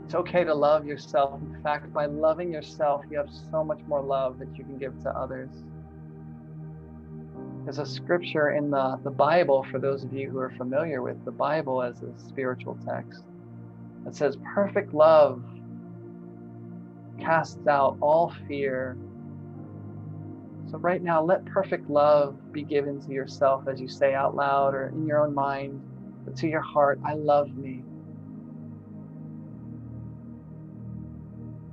[0.04, 1.40] It's okay to love yourself.
[1.42, 4.96] In fact, by loving yourself, you have so much more love that you can give
[5.02, 5.50] to others.
[7.64, 11.24] There's a scripture in the, the Bible, for those of you who are familiar with
[11.24, 13.24] the Bible as a spiritual text,
[14.04, 15.42] that says, Perfect love
[17.18, 18.96] casts out all fear.
[20.74, 24.74] So, right now, let perfect love be given to yourself as you say out loud
[24.74, 25.80] or in your own mind,
[26.24, 27.84] but to your heart, I love me.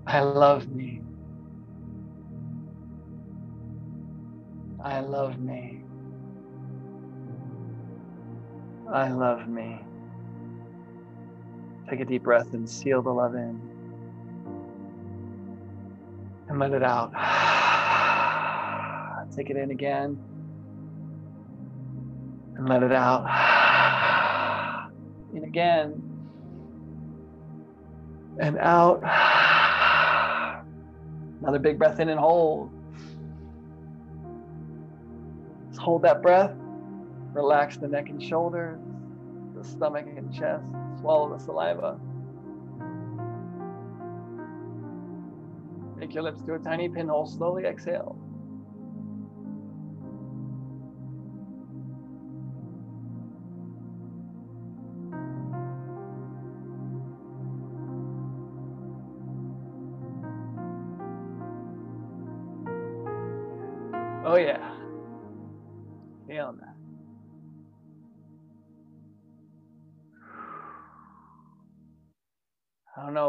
[0.05, 1.01] I love me.
[4.85, 5.81] I love me.
[8.93, 9.79] I love me.
[11.89, 13.59] Take a deep breath and seal the love in.
[16.49, 17.57] And let it out.
[19.35, 20.21] Take it in again.
[22.57, 23.25] And let it out.
[25.33, 26.01] In again.
[28.39, 29.01] And out.
[31.41, 32.69] Another big breath in and hold.
[35.69, 36.51] Just hold that breath.
[37.33, 38.77] Relax the neck and shoulders,
[39.55, 40.65] the stomach and chest.
[40.99, 41.97] Swallow the saliva.
[45.95, 47.25] Make your lips to a tiny pinhole.
[47.25, 48.17] Slowly exhale.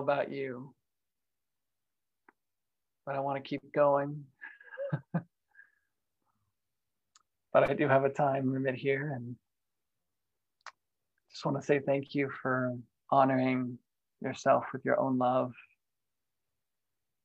[0.02, 0.74] About you,
[3.06, 4.24] but I want to keep going.
[7.52, 9.36] but I do have a time limit here and
[11.30, 12.76] just want to say thank you for
[13.10, 13.78] honoring
[14.20, 15.52] yourself with your own love,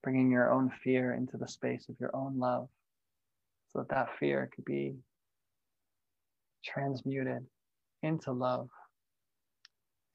[0.04, 2.70] bringing your own fear into the space of your own love
[3.72, 4.96] so that that fear could be
[6.64, 7.46] transmuted
[8.04, 8.70] into love.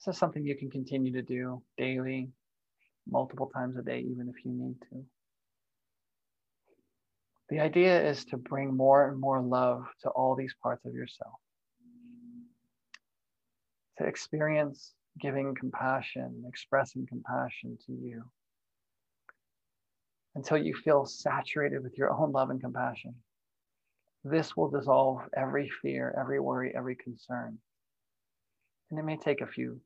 [0.04, 2.30] This is something you can continue to do daily,
[3.08, 5.04] multiple times a day, even if you need to.
[7.48, 11.34] The idea is to bring more and more love to all these parts of yourself.
[13.98, 18.24] To experience giving compassion, expressing compassion to you
[20.34, 23.14] until you feel saturated with your own love and compassion.
[24.24, 27.58] This will dissolve every fear, every worry, every concern.
[28.90, 29.80] And it may take a few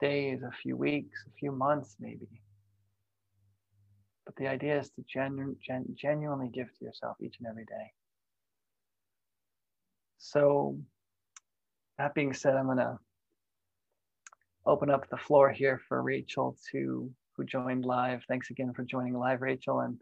[0.00, 2.28] days, a few weeks, a few months, maybe.
[4.26, 7.92] But the idea is to genu- gen- genuinely give to yourself each and every day.
[10.18, 10.78] So,
[11.98, 12.98] that being said, I'm going to
[14.66, 18.22] open up the floor here for Rachel to who joined live.
[18.28, 19.98] Thanks again for joining live, Rachel, and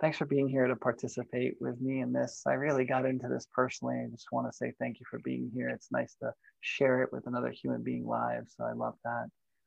[0.00, 2.42] thanks for being here to participate with me in this.
[2.46, 4.00] I really got into this personally.
[4.04, 5.68] I just want to say thank you for being here.
[5.68, 8.46] It's nice to share it with another human being live.
[8.56, 9.26] So I love that.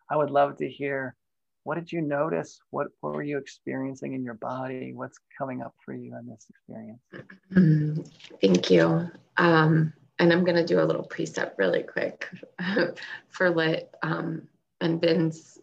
[0.09, 1.15] I would love to hear
[1.63, 2.59] what did you notice?
[2.71, 4.93] What, what were you experiencing in your body?
[4.93, 8.09] What's coming up for you in this experience?
[8.41, 9.09] Thank you.
[9.37, 12.27] Um, and I'm going to do a little precept really quick
[13.29, 13.93] for Lit.
[14.01, 14.47] Um,
[14.81, 15.59] and Vince,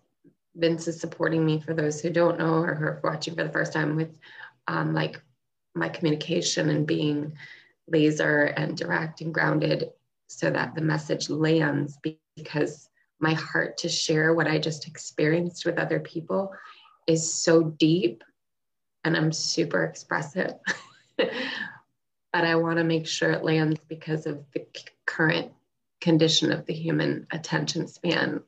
[0.54, 3.50] Vince is supporting me for those who don't know or who are watching for the
[3.50, 4.18] first time with
[4.68, 5.20] um, like
[5.74, 7.32] my communication and being
[7.88, 9.90] laser and direct and grounded
[10.28, 11.98] so that the message lands
[12.36, 16.52] because my heart to share what I just experienced with other people
[17.06, 18.22] is so deep
[19.04, 20.52] and I'm super expressive.
[21.16, 21.30] but
[22.32, 24.66] I want to make sure it lands because of the
[25.06, 25.52] current
[26.00, 28.42] condition of the human attention span.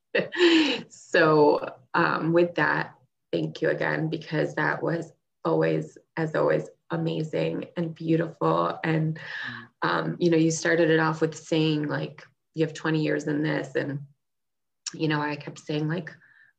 [0.88, 2.94] so, um, with that,
[3.32, 5.12] thank you again because that was
[5.44, 8.78] always, as always, amazing and beautiful.
[8.84, 9.18] And,
[9.82, 12.22] um, you know, you started it off with saying, like,
[12.54, 13.74] you have 20 years in this.
[13.76, 14.00] And,
[14.94, 16.10] you know, I kept saying, like,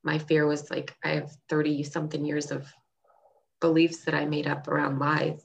[0.04, 2.67] my fear was like, I have 30 something years of
[3.60, 5.44] beliefs that I made up around lies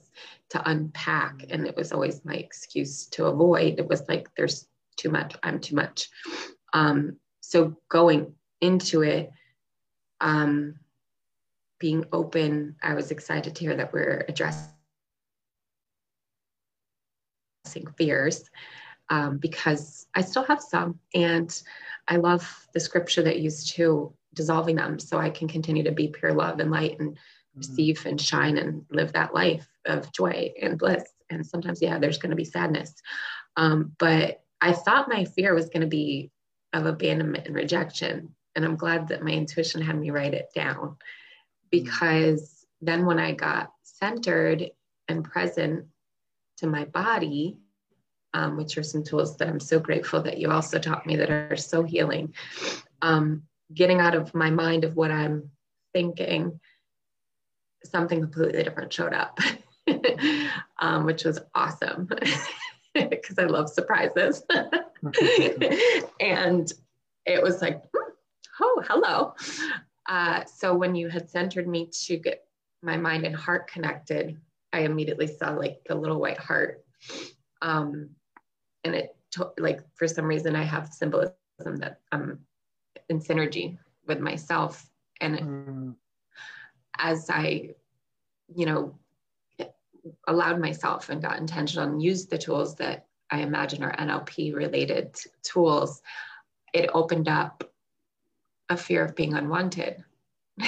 [0.49, 1.45] to unpack.
[1.49, 3.79] And it was always my excuse to avoid.
[3.79, 6.09] It was like, there's too much, I'm too much.
[6.73, 9.29] Um, so going into it,
[10.19, 10.75] um,
[11.79, 14.71] being open, I was excited to hear that we're addressing
[17.97, 18.49] fears
[19.09, 20.99] um, because I still have some.
[21.13, 21.61] And
[22.07, 26.07] I love the scripture that used to dissolving them so I can continue to be
[26.07, 27.17] pure love and light and
[27.57, 27.71] Mm-hmm.
[27.71, 31.03] receive and shine and live that life of joy and bliss.
[31.29, 32.93] And sometimes, yeah, there's going to be sadness.
[33.55, 36.29] Um, but I thought my fear was going to be
[36.73, 38.35] of abandonment and rejection.
[38.55, 40.97] And I'm glad that my intuition had me write it down.
[41.71, 44.71] Because then when I got centered
[45.07, 45.85] and present
[46.57, 47.57] to my body,
[48.33, 51.29] um, which are some tools that I'm so grateful that you also taught me that
[51.29, 52.33] are so healing,
[53.01, 55.49] um, getting out of my mind of what I'm
[55.93, 56.59] thinking
[57.83, 59.39] something completely different showed up,
[60.79, 62.09] um, which was awesome
[62.93, 64.43] because I love surprises.
[66.19, 66.71] and
[67.25, 68.11] it was like, hmm,
[68.61, 69.33] oh, hello.
[70.07, 72.45] Uh, so when you had centered me to get
[72.81, 74.39] my mind and heart connected,
[74.71, 76.85] I immediately saw like the little white heart.
[77.61, 78.09] Um,
[78.83, 82.39] and it to- like for some reason I have symbolism that I'm
[83.09, 84.89] in synergy with myself.
[85.21, 85.95] And mm
[86.99, 87.75] as I,
[88.53, 88.95] you know,
[90.27, 95.15] allowed myself and got intentional and used the tools that I imagine are NLP related
[95.43, 96.01] tools,
[96.73, 97.63] it opened up
[98.69, 100.03] a fear of being unwanted.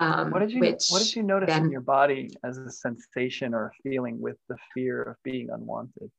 [0.00, 3.52] Um, what did you What did you notice then, in your body as a sensation
[3.52, 6.10] or a feeling with the fear of being unwanted?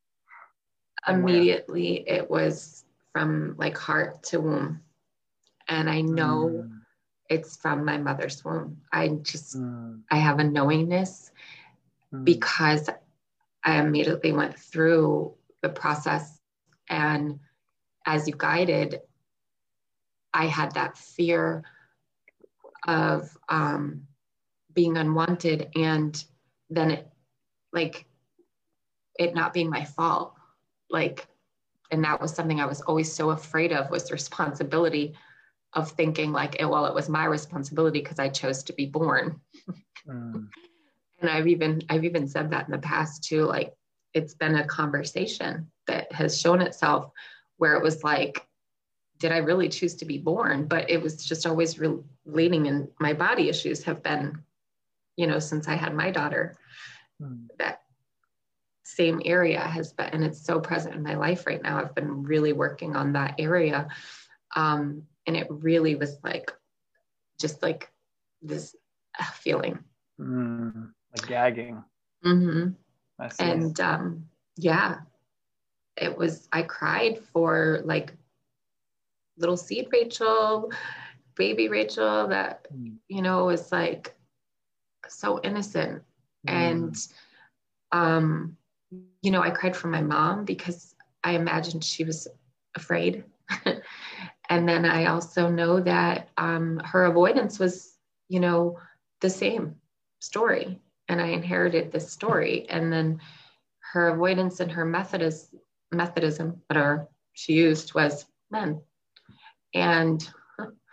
[1.07, 4.81] Immediately, it was from like heart to womb.
[5.67, 6.79] And I know mm.
[7.27, 8.77] it's from my mother's womb.
[8.93, 9.99] I just, mm.
[10.11, 11.31] I have a knowingness
[12.13, 12.23] mm.
[12.23, 12.87] because
[13.63, 16.39] I immediately went through the process.
[16.89, 17.39] And
[18.05, 19.01] as you guided,
[20.34, 21.64] I had that fear
[22.88, 24.07] of um,
[24.74, 26.24] being unwanted and
[26.70, 27.07] then it
[27.74, 28.05] like
[29.20, 30.34] it not being my fault
[30.89, 31.28] like
[31.91, 35.14] and that was something I was always so afraid of was the responsibility
[35.74, 39.39] of thinking like, well, it was my responsibility because I chose to be born.
[40.07, 40.47] Mm.
[41.22, 43.45] and I've even I've even said that in the past too.
[43.45, 43.74] Like
[44.14, 47.12] it's been a conversation that has shown itself
[47.57, 48.45] where it was like,
[49.20, 50.66] did I really choose to be born?
[50.66, 54.41] But it was just always relating, and my body issues have been,
[55.16, 56.57] you know, since I had my daughter.
[57.22, 57.47] Mm.
[57.59, 57.82] That
[58.84, 61.78] same area has been, and it's so present in my life right now.
[61.78, 63.88] I've been really working on that area.
[64.55, 66.51] Um, and it really was like,
[67.39, 67.91] just like
[68.41, 68.76] this
[69.36, 69.80] feeling.
[70.20, 71.84] Mm, like gagging.
[72.26, 72.72] Mm-hmm.
[73.39, 74.26] And um,
[74.57, 74.99] yeah,
[75.97, 78.13] it was, I cried for like
[79.38, 80.72] little seed Rachel,
[81.36, 82.95] baby Rachel, that, mm.
[83.07, 84.15] you know, was like
[85.07, 86.03] so innocent.
[86.47, 86.51] Mm.
[86.51, 86.95] And,
[87.91, 88.57] um,
[89.22, 92.28] you know, I cried for my mom because I imagined she was
[92.76, 93.24] afraid.
[94.49, 97.97] and then I also know that um, her avoidance was,
[98.30, 98.80] you know,
[99.19, 99.76] the same
[100.19, 100.80] story.
[101.12, 102.66] And I inherited this story.
[102.70, 103.20] And then
[103.91, 105.53] her avoidance and her Methodist,
[105.91, 108.82] Methodism, whatever she used, was men.
[109.74, 110.28] And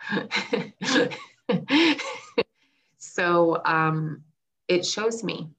[2.97, 4.23] so um,
[4.67, 5.51] it shows me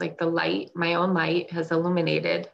[0.00, 2.48] like the light, my own light has illuminated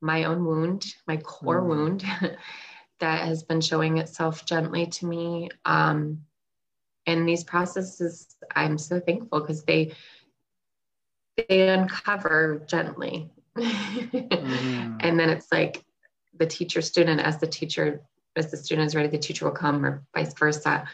[0.00, 1.66] my own wound, my core mm.
[1.66, 2.04] wound
[3.00, 5.50] that has been showing itself gently to me.
[5.66, 6.22] Um,
[7.06, 9.92] and these processes, I'm so thankful because they
[11.48, 13.30] they uncover gently.
[13.56, 14.96] mm.
[15.00, 15.84] And then it's like
[16.38, 18.02] the teacher student as the teacher,
[18.36, 20.88] as the student is ready, the teacher will come or vice versa.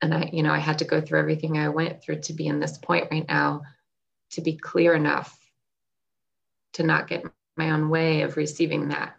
[0.00, 2.46] And I, you know, I had to go through everything I went through to be
[2.46, 3.62] in this point right now
[4.30, 5.36] to be clear enough
[6.74, 7.24] to not get
[7.56, 9.16] my own way of receiving that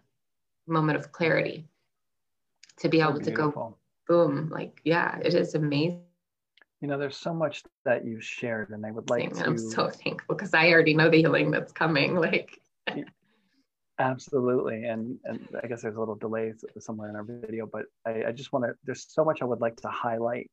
[0.67, 1.67] moment of clarity
[2.77, 3.31] to be able beautiful.
[3.31, 6.01] to go boom like yeah it is amazing
[6.81, 9.89] you know there's so much that you shared and i would like to i'm so
[9.89, 12.59] thankful because i already know the healing that's coming like
[13.99, 18.25] absolutely and and i guess there's a little delay somewhere in our video but i,
[18.27, 20.49] I just want to there's so much i would like to highlight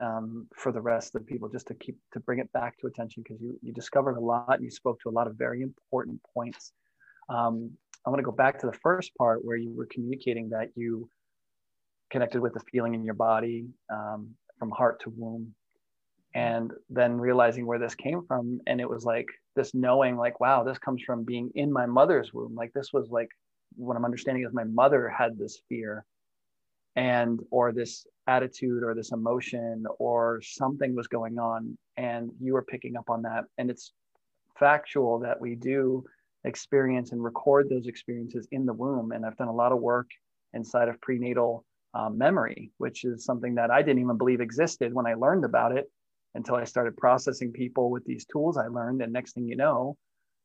[0.00, 2.86] um, for the rest of the people just to keep to bring it back to
[2.86, 6.20] attention because you you discovered a lot you spoke to a lot of very important
[6.34, 6.72] points.
[7.28, 7.72] Um,
[8.06, 11.08] i want to go back to the first part where you were communicating that you
[12.10, 15.52] connected with the feeling in your body um, from heart to womb.
[16.34, 20.62] And then realizing where this came from and it was like this knowing like wow
[20.62, 22.54] this comes from being in my mother's womb.
[22.54, 23.28] Like this was like
[23.74, 26.04] what i'm understanding is my mother had this fear
[26.94, 32.62] and or this attitude or this emotion or something was going on and you were
[32.62, 33.44] picking up on that.
[33.58, 33.92] And it's
[34.60, 36.04] factual that we do
[36.44, 39.10] experience and record those experiences in the womb.
[39.10, 40.08] And i've done a lot of work
[40.54, 41.64] inside of prenatal
[41.94, 45.76] um, memory which is something that i didn't even believe existed when i learned about
[45.76, 45.90] it
[46.34, 49.02] until i started processing people with these tools i learned.
[49.02, 49.96] And next thing you know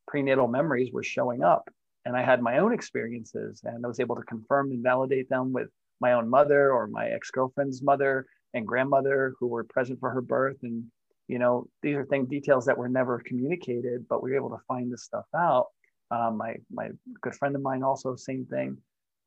[0.08, 1.70] prenatal memories were showing up.
[2.06, 5.54] And i had my own experiences and i was able to confirm and validate them
[5.54, 5.70] with
[6.00, 10.58] my own mother or my ex-girlfriend's mother and grandmother who were present for her birth.
[10.64, 10.86] And
[11.28, 14.64] you know these are things details that were never communicated but we were able to
[14.68, 15.68] find this stuff out.
[16.12, 16.89] Um, my my
[17.22, 18.78] good friend of mine also same thing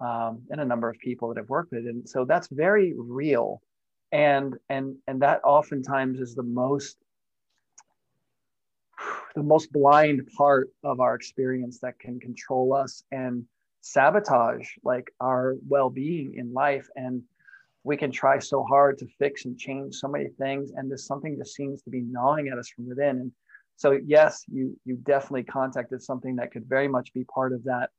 [0.00, 3.60] um, and a number of people that i've worked with and so that's very real.
[4.12, 6.96] And and and that oftentimes is the most
[9.36, 13.44] the most blind part of our experience that can control us and
[13.82, 16.88] sabotage like our well-being in life.
[16.96, 17.22] And
[17.84, 20.72] we can try so hard to fix and change so many things.
[20.74, 23.20] And there's something just seems to be gnawing at us from within.
[23.20, 23.32] And
[23.76, 27.90] so yes you you definitely contacted something that could very much be part of that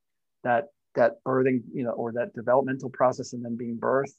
[0.44, 4.16] that that birthing you know or that developmental process and then being birthed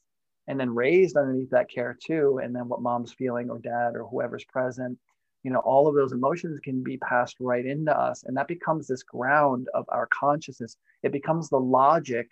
[0.49, 4.05] and then raised underneath that care too and then what mom's feeling or dad or
[4.05, 4.99] whoever's present
[5.43, 8.87] you know all of those emotions can be passed right into us and that becomes
[8.87, 12.29] this ground of our consciousness it becomes the logic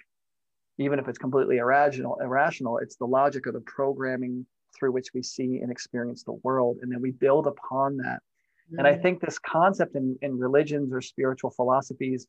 [0.79, 4.47] even if it's completely irrational irrational it's the logic of the programming
[4.79, 8.21] through which we see and experience the world and then we build upon that
[8.71, 8.79] mm-hmm.
[8.79, 9.03] and i mm.
[9.03, 12.27] think this concept in, in religions or spiritual philosophies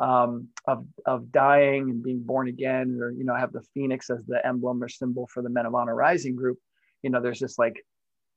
[0.00, 4.24] um, of, of dying and being born again or you know have the phoenix as
[4.24, 6.58] the emblem or symbol for the men of honor rising group
[7.02, 7.84] you know there's this like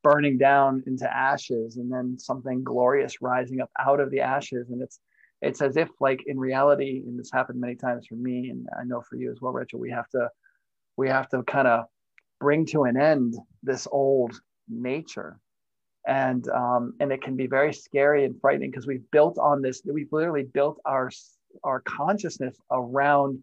[0.04, 4.70] burning down into ashes and then something glorious rising up out of the ashes.
[4.70, 5.00] And it's
[5.42, 8.86] it's as if like in reality and this happened many times for me and i
[8.86, 10.30] know for you as well rachel we have to
[10.96, 11.86] we have to kind of
[12.40, 15.40] bring to an end this old nature.
[16.06, 19.82] And um, and it can be very scary and frightening because we've built on this
[19.86, 21.10] we've literally built our
[21.64, 23.40] our consciousness around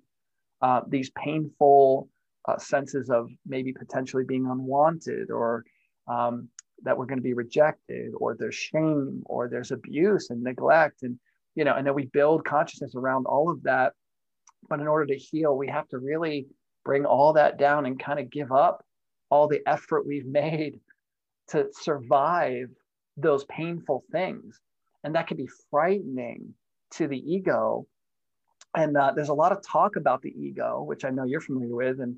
[0.63, 2.09] uh, these painful
[2.49, 5.65] uh, senses of maybe potentially being unwanted or
[6.09, 6.49] um,
[6.83, 11.19] that we're going to be rejected or there's shame or there's abuse and neglect and
[11.55, 13.93] you know and then we build consciousness around all of that.
[14.69, 16.47] But in order to heal we have to really
[16.85, 18.85] bring all that down and kind of give up
[19.31, 20.81] all the effort we've made
[21.49, 22.69] to survive
[23.17, 24.61] those painful things.
[25.05, 26.55] And that can be frightening
[26.93, 27.87] to the ego
[28.77, 31.75] and uh, there's a lot of talk about the ego which i know you're familiar
[31.75, 32.17] with and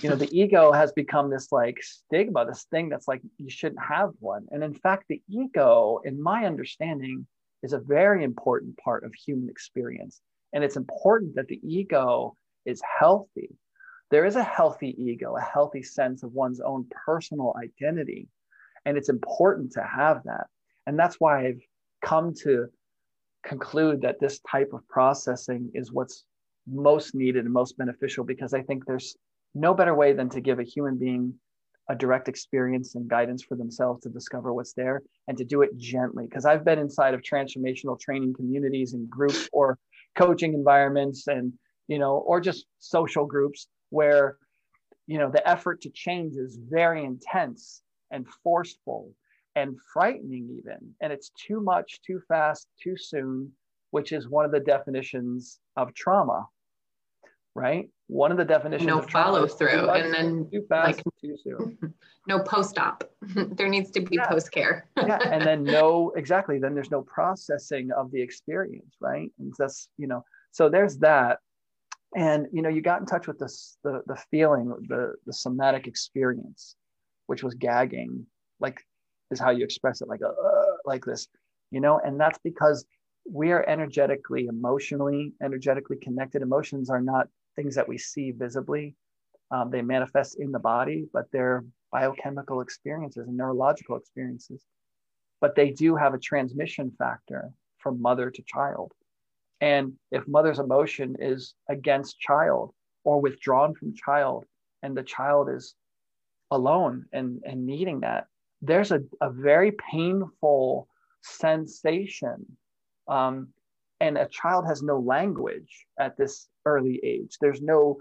[0.00, 3.82] you know the ego has become this like stigma this thing that's like you shouldn't
[3.82, 4.46] have one.
[4.50, 7.26] And in fact the ego in my understanding
[7.62, 10.20] is a very important part of human experience.
[10.52, 12.36] And it's important that the ego
[12.66, 13.50] is healthy.
[14.10, 18.28] There is a healthy ego a healthy sense of one's own personal identity
[18.84, 20.48] and it's important to have that.
[20.86, 21.62] And that's why i've
[22.04, 22.66] come to
[23.44, 26.24] conclude that this type of processing is what's
[26.66, 29.16] most needed and most beneficial because i think there's
[29.54, 31.34] no better way than to give a human being
[31.88, 35.76] a direct experience and guidance for themselves to discover what's there and to do it
[35.76, 36.24] gently.
[36.24, 39.78] Because I've been inside of transformational training communities and groups or
[40.14, 41.52] coaching environments and,
[41.88, 44.38] you know, or just social groups where,
[45.06, 49.10] you know, the effort to change is very intense and forceful
[49.54, 50.94] and frightening, even.
[51.00, 53.52] And it's too much, too fast, too soon,
[53.90, 56.46] which is one of the definitions of trauma
[57.54, 57.88] right?
[58.08, 61.78] One of the definitions no follow through, and then too fast, like, too soon.
[62.28, 63.02] No post op.
[63.34, 64.28] there needs to be yeah.
[64.28, 64.86] post care.
[64.96, 66.60] yeah, and then no exactly.
[66.60, 69.28] Then there's no processing of the experience, right?
[69.40, 70.24] And that's you know.
[70.52, 71.40] So there's that,
[72.14, 75.88] and you know, you got in touch with this the the feeling, the the somatic
[75.88, 76.76] experience,
[77.26, 78.24] which was gagging,
[78.60, 78.86] like
[79.32, 81.26] is how you express it, like a uh, like this,
[81.70, 82.84] you know, and that's because
[83.30, 86.42] we are energetically, emotionally, energetically connected.
[86.42, 88.94] Emotions are not things that we see visibly.
[89.50, 94.64] Um, they manifest in the body, but they're biochemical experiences and neurological experiences.
[95.40, 98.92] But they do have a transmission factor from mother to child.
[99.60, 102.72] And if mother's emotion is against child
[103.04, 104.44] or withdrawn from child,
[104.82, 105.74] and the child is
[106.50, 108.26] alone and, and needing that,
[108.62, 110.88] there's a, a very painful
[111.20, 112.46] sensation
[113.08, 113.48] um,
[114.00, 117.36] and a child has no language at this early age.
[117.40, 117.98] There's no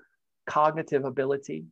[0.47, 1.65] cognitive ability.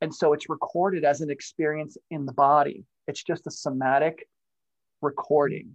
[0.00, 2.84] And so it's recorded as an experience in the body.
[3.06, 4.26] It's just a somatic
[5.02, 5.72] recording.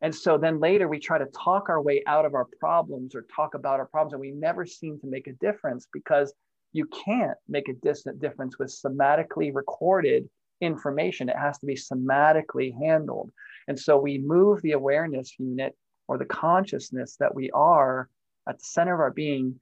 [0.00, 3.26] And so then later we try to talk our way out of our problems or
[3.34, 6.32] talk about our problems, and we never seem to make a difference because
[6.72, 10.28] you can't make a distant difference with somatically recorded
[10.60, 11.28] information.
[11.28, 13.30] It has to be somatically handled.
[13.68, 15.76] And so we move the awareness unit
[16.08, 18.08] or the consciousness that we are
[18.48, 19.60] at the center of our being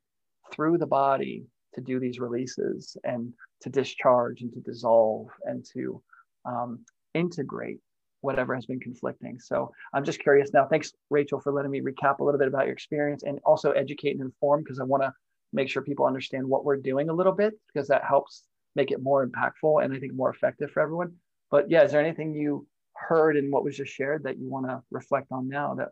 [0.52, 1.44] through the body
[1.74, 6.02] to do these releases and to discharge and to dissolve and to
[6.44, 6.80] um,
[7.14, 7.80] integrate
[8.20, 9.38] whatever has been conflicting.
[9.38, 10.66] So I'm just curious now.
[10.66, 14.12] Thanks, Rachel, for letting me recap a little bit about your experience and also educate
[14.12, 15.12] and inform because I want to
[15.52, 18.44] make sure people understand what we're doing a little bit because that helps
[18.76, 21.14] make it more impactful and I think more effective for everyone.
[21.50, 22.66] But yeah, is there anything you
[22.96, 25.90] heard in what was just shared that you want to reflect on now that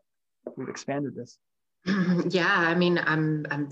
[0.56, 1.38] we've expanded this.
[2.30, 3.68] Yeah, I mean, I'm I'm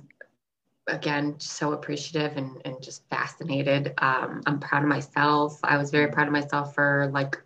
[0.86, 3.94] again so appreciative and, and just fascinated.
[3.98, 5.58] Um, I'm proud of myself.
[5.62, 7.40] I was very proud of myself for like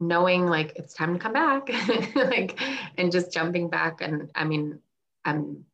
[0.00, 1.68] knowing like it's time to come back,
[2.14, 2.60] like
[2.98, 4.00] and just jumping back.
[4.00, 4.80] And I mean,
[5.24, 5.64] I'm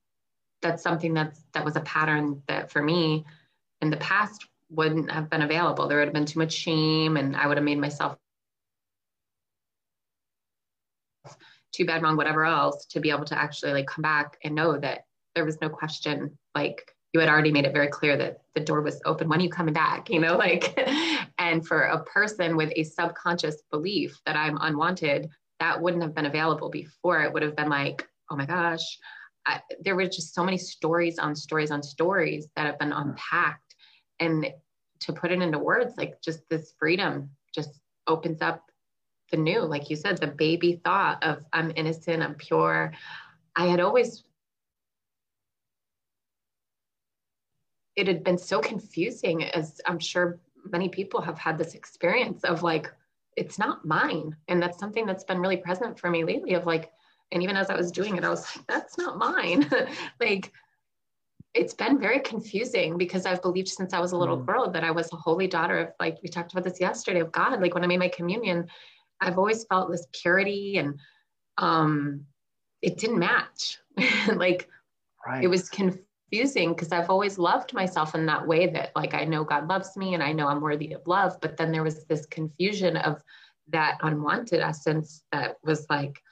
[0.60, 3.24] that's something that's that was a pattern that for me
[3.80, 5.88] in the past wouldn't have been available.
[5.88, 8.16] There would have been too much shame, and I would have made myself
[11.72, 14.78] too bad, wrong, whatever else, to be able to actually like come back and know
[14.78, 15.04] that
[15.34, 16.36] there was no question.
[16.54, 19.28] Like you had already made it very clear that the door was open.
[19.28, 20.10] When are you coming back?
[20.10, 20.78] You know, like,
[21.38, 25.28] and for a person with a subconscious belief that I'm unwanted,
[25.60, 27.22] that wouldn't have been available before.
[27.22, 28.98] It would have been like, oh my gosh,
[29.46, 33.65] I, there were just so many stories on stories on stories that have been unpacked.
[34.20, 34.52] And
[35.00, 38.70] to put it into words, like just this freedom just opens up
[39.30, 42.92] the new, like you said, the baby thought of I'm innocent, I'm pure.
[43.54, 44.24] I had always,
[47.96, 50.38] it had been so confusing, as I'm sure
[50.70, 52.90] many people have had this experience of like,
[53.36, 54.36] it's not mine.
[54.48, 56.90] And that's something that's been really present for me lately of like,
[57.32, 59.68] and even as I was doing it, I was like, that's not mine.
[60.20, 60.52] like,
[61.56, 64.46] it's been very confusing because I've believed since I was a little mm.
[64.46, 67.32] girl that I was a holy daughter of like we talked about this yesterday of
[67.32, 67.60] God.
[67.60, 68.66] Like when I made my communion,
[69.20, 71.00] I've always felt this purity and
[71.56, 72.26] um,
[72.82, 73.78] it didn't match.
[74.34, 74.68] like
[75.26, 75.42] right.
[75.42, 79.42] it was confusing because I've always loved myself in that way that like I know
[79.42, 81.38] God loves me and I know I'm worthy of love.
[81.40, 83.22] But then there was this confusion of
[83.68, 86.22] that unwanted essence that was like,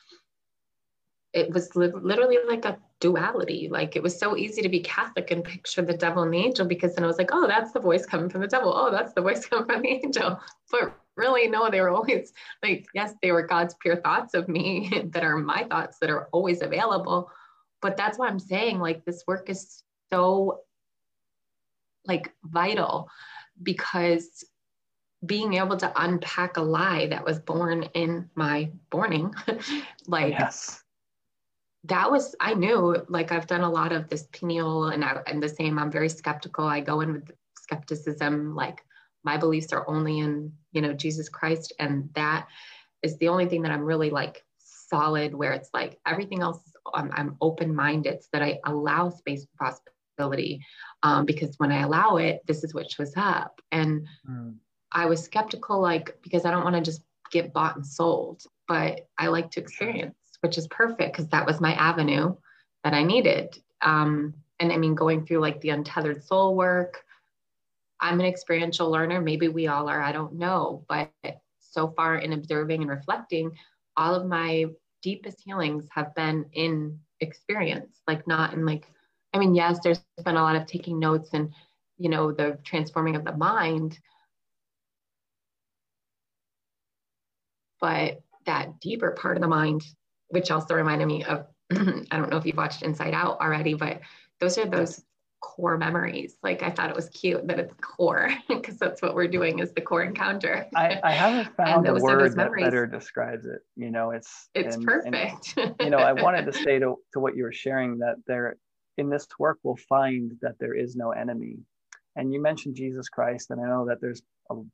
[1.35, 3.69] it was li- literally like a duality.
[3.69, 6.65] Like it was so easy to be Catholic and picture the devil and the angel
[6.65, 8.73] because then I was like, oh, that's the voice coming from the devil.
[8.75, 10.41] Oh, that's the voice coming from the angel.
[10.71, 12.33] But really, no, they were always
[12.63, 16.29] like, yes, they were God's pure thoughts of me that are my thoughts that are
[16.33, 17.31] always available.
[17.83, 19.83] But that's why I'm saying like this work is
[20.13, 20.61] so
[22.07, 23.09] like vital
[23.63, 24.45] because
[25.27, 29.35] being able to unpack a lie that was born in my morning
[30.07, 30.84] like yes
[31.85, 35.43] that was i knew like i've done a lot of this pineal and I, and
[35.43, 36.67] the same i'm very skeptical.
[36.67, 38.83] I go in with skepticism like
[39.23, 41.73] my beliefs are only in you know jesus christ.
[41.79, 42.47] And that
[43.03, 46.61] is the only thing that i'm really like solid where it's like everything else
[46.95, 49.73] i'm, I'm open-minded so that i allow space for
[50.17, 50.61] possibility
[51.03, 53.61] um, because when i allow it this is what shows up.
[53.73, 54.55] And mm.
[54.93, 59.09] i was skeptical like because i don't want to just get bought and sold but
[59.19, 60.15] i like to experience
[60.45, 62.37] which is perfect because that was my avenue
[62.85, 63.59] that I needed.
[63.81, 67.03] Um, and I mean, going through like the untethered soul work,
[67.99, 69.23] I'm an experiential learner.
[69.23, 70.85] Maybe we all are, I don't know.
[70.87, 71.11] But
[71.61, 73.53] so far in observing and reflecting,
[73.97, 74.67] all of my
[75.03, 78.87] deepest healings have been in experience, like not in like,
[79.33, 81.55] I mean, yes, there's been a lot of taking notes and,
[81.97, 83.99] you know, the transforming of the mind.
[87.81, 89.87] But that deeper part of the mind
[90.35, 94.01] which also reminded me of I don't know if you've watched Inside Out already, but
[94.41, 95.03] those are those
[95.41, 96.37] core memories.
[96.43, 99.73] Like I thought it was cute that it's core because that's what we're doing is
[99.73, 100.67] the core encounter.
[100.75, 103.61] I, I haven't found a word that better describes it.
[103.77, 105.55] You know, it's it's and, perfect.
[105.57, 108.57] And, you know, I wanted to say to, to what you were sharing that there
[108.99, 111.59] in this work we'll find that there is no enemy.
[112.17, 114.23] And you mentioned Jesus Christ, and I know that there's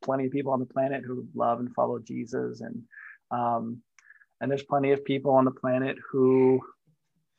[0.03, 2.83] plenty of people on the planet who love and follow Jesus, and
[3.31, 3.83] um,
[4.41, 6.61] and there's plenty of people on the planet who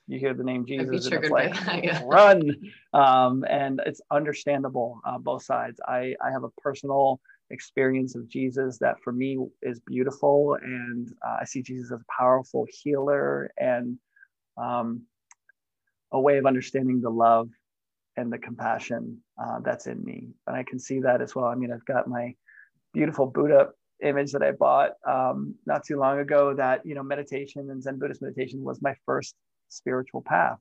[0.07, 2.01] you hear the name Jesus and it's like yeah.
[2.05, 2.55] run.
[2.93, 5.79] Um, and it's understandable uh, both sides.
[5.87, 10.57] I, I have a personal experience of Jesus that for me is beautiful.
[10.61, 13.97] And uh, I see Jesus as a powerful healer and
[14.57, 15.03] um,
[16.11, 17.49] a way of understanding the love
[18.17, 20.29] and the compassion uh, that's in me.
[20.45, 21.45] And I can see that as well.
[21.45, 22.35] I mean, I've got my
[22.93, 23.69] beautiful Buddha
[24.01, 27.99] image that I bought um, not too long ago that you know meditation and Zen
[27.99, 29.35] Buddhist meditation was my first
[29.69, 30.59] spiritual path,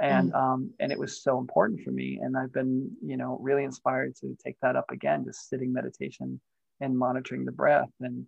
[0.00, 0.36] and mm.
[0.36, 2.18] um, and it was so important for me.
[2.22, 6.40] And I've been you know really inspired to take that up again, just sitting meditation
[6.80, 8.24] and monitoring the breath and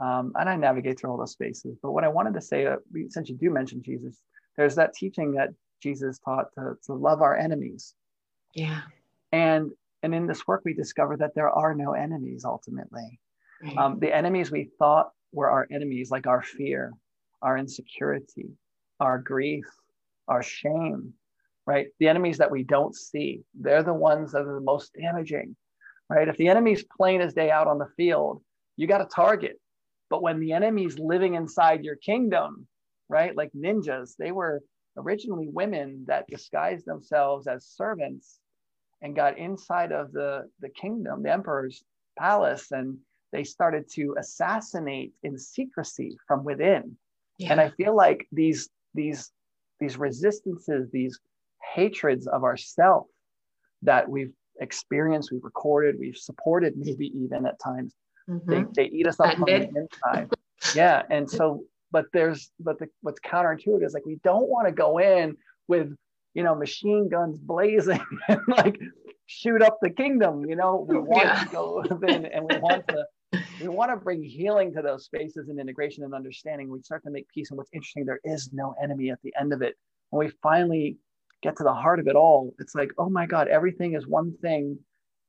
[0.00, 1.78] um, and I navigate through all those spaces.
[1.82, 2.76] But what I wanted to say, uh,
[3.08, 4.20] since you do mention Jesus,
[4.56, 5.50] there's that teaching that
[5.82, 7.94] Jesus taught to, to love our enemies.
[8.54, 8.82] Yeah.
[9.32, 9.70] And
[10.02, 13.18] and in this work, we discover that there are no enemies ultimately.
[13.76, 16.92] Um, the enemies we thought were our enemies, like our fear,
[17.42, 18.50] our insecurity,
[19.00, 19.66] our grief,
[20.28, 21.14] our shame,
[21.66, 21.88] right?
[21.98, 25.56] The enemies that we don't see, they're the ones that are the most damaging,
[26.08, 26.28] right?
[26.28, 28.42] If the enemy's plain as day out on the field,
[28.76, 29.60] you got a target.
[30.10, 32.66] But when the enemy's living inside your kingdom,
[33.08, 33.34] right?
[33.34, 34.62] Like ninjas, they were
[34.96, 38.38] originally women that disguised themselves as servants
[39.02, 41.82] and got inside of the, the kingdom, the emperor's
[42.18, 42.98] palace, and
[43.34, 46.96] they started to assassinate in secrecy from within.
[47.36, 47.50] Yeah.
[47.50, 49.32] And I feel like these these
[49.80, 51.18] these resistances, these
[51.74, 53.06] hatreds of ourself
[53.82, 57.92] that we've experienced, we've recorded, we've supported, maybe even at times,
[58.30, 58.48] mm-hmm.
[58.48, 60.30] they, they eat us up from the inside.
[60.76, 61.02] yeah.
[61.10, 64.98] And so, but there's but the, what's counterintuitive is like we don't want to go
[64.98, 65.92] in with
[66.34, 68.78] you know machine guns blazing and like
[69.26, 70.44] shoot up the kingdom.
[70.48, 71.44] You know, we want yeah.
[71.44, 73.04] to go in and we want to
[73.58, 76.68] we want to bring healing to those spaces and integration and understanding.
[76.68, 77.50] We start to make peace.
[77.50, 79.76] And what's interesting, there is no enemy at the end of it.
[80.10, 80.96] When we finally
[81.42, 84.34] get to the heart of it all, it's like, oh my God, everything is one
[84.42, 84.78] thing.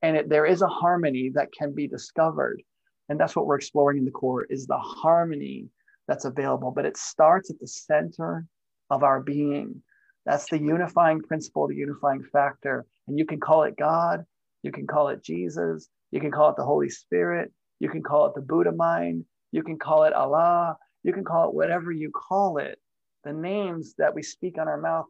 [0.02, 2.62] And it, there is a harmony that can be discovered.
[3.08, 5.68] And that's what we're exploring in the core is the harmony
[6.08, 6.72] that's available.
[6.72, 8.44] But it starts at the center
[8.90, 9.82] of our being.
[10.24, 12.84] That's the unifying principle, the unifying factor.
[13.06, 14.24] And you can call it God,
[14.62, 18.26] you can call it Jesus, you can call it the Holy Spirit, you can call
[18.26, 19.24] it the Buddha mind.
[19.52, 20.76] You can call it Allah.
[21.02, 22.78] You can call it whatever you call it.
[23.24, 25.06] The names that we speak on our mouth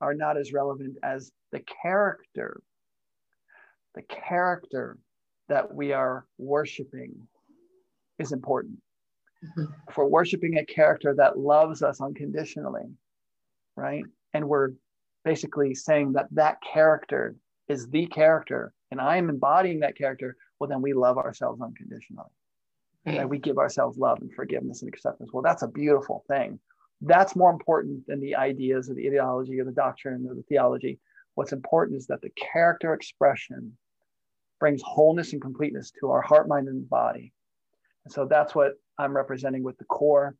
[0.00, 2.60] are not as relevant as the character.
[3.94, 4.98] The character
[5.48, 7.14] that we are worshiping
[8.18, 8.78] is important.
[9.44, 9.72] Mm-hmm.
[9.88, 12.90] If we're worshiping a character that loves us unconditionally,
[13.76, 14.04] right?
[14.32, 14.70] And we're
[15.24, 17.36] basically saying that that character
[17.68, 22.30] is the character and I am embodying that character, well, then we love ourselves unconditionally.
[23.04, 23.18] Right.
[23.18, 23.28] right?
[23.28, 25.28] We give ourselves love and forgiveness and acceptance.
[25.30, 26.58] Well, that's a beautiful thing.
[27.02, 30.98] That's more important than the ideas or the ideology or the doctrine or the theology.
[31.34, 33.76] What's important is that the character expression
[34.58, 37.34] brings wholeness and completeness to our heart, mind, and body.
[38.06, 40.34] And so that's what I'm representing with the core.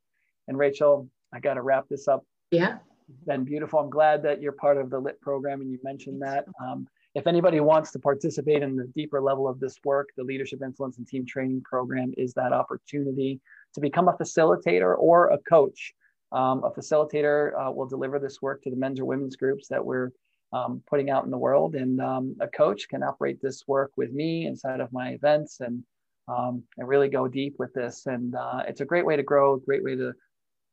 [0.48, 2.24] And Rachel, I got to wrap this up.
[2.50, 2.78] Yeah.
[3.26, 3.78] Been beautiful.
[3.78, 6.46] I'm glad that you're part of the LIT program and you mentioned that.
[6.58, 10.62] Um, if anybody wants to participate in the deeper level of this work, the Leadership
[10.62, 13.40] Influence and Team Training Program is that opportunity
[13.74, 15.94] to become a facilitator or a coach.
[16.32, 19.84] Um, a facilitator uh, will deliver this work to the men's or women's groups that
[19.84, 20.10] we're
[20.52, 24.12] um, putting out in the world, and um, a coach can operate this work with
[24.12, 25.84] me inside of my events and
[26.26, 28.06] um, and really go deep with this.
[28.06, 30.12] And uh, it's a great way to grow, a great way to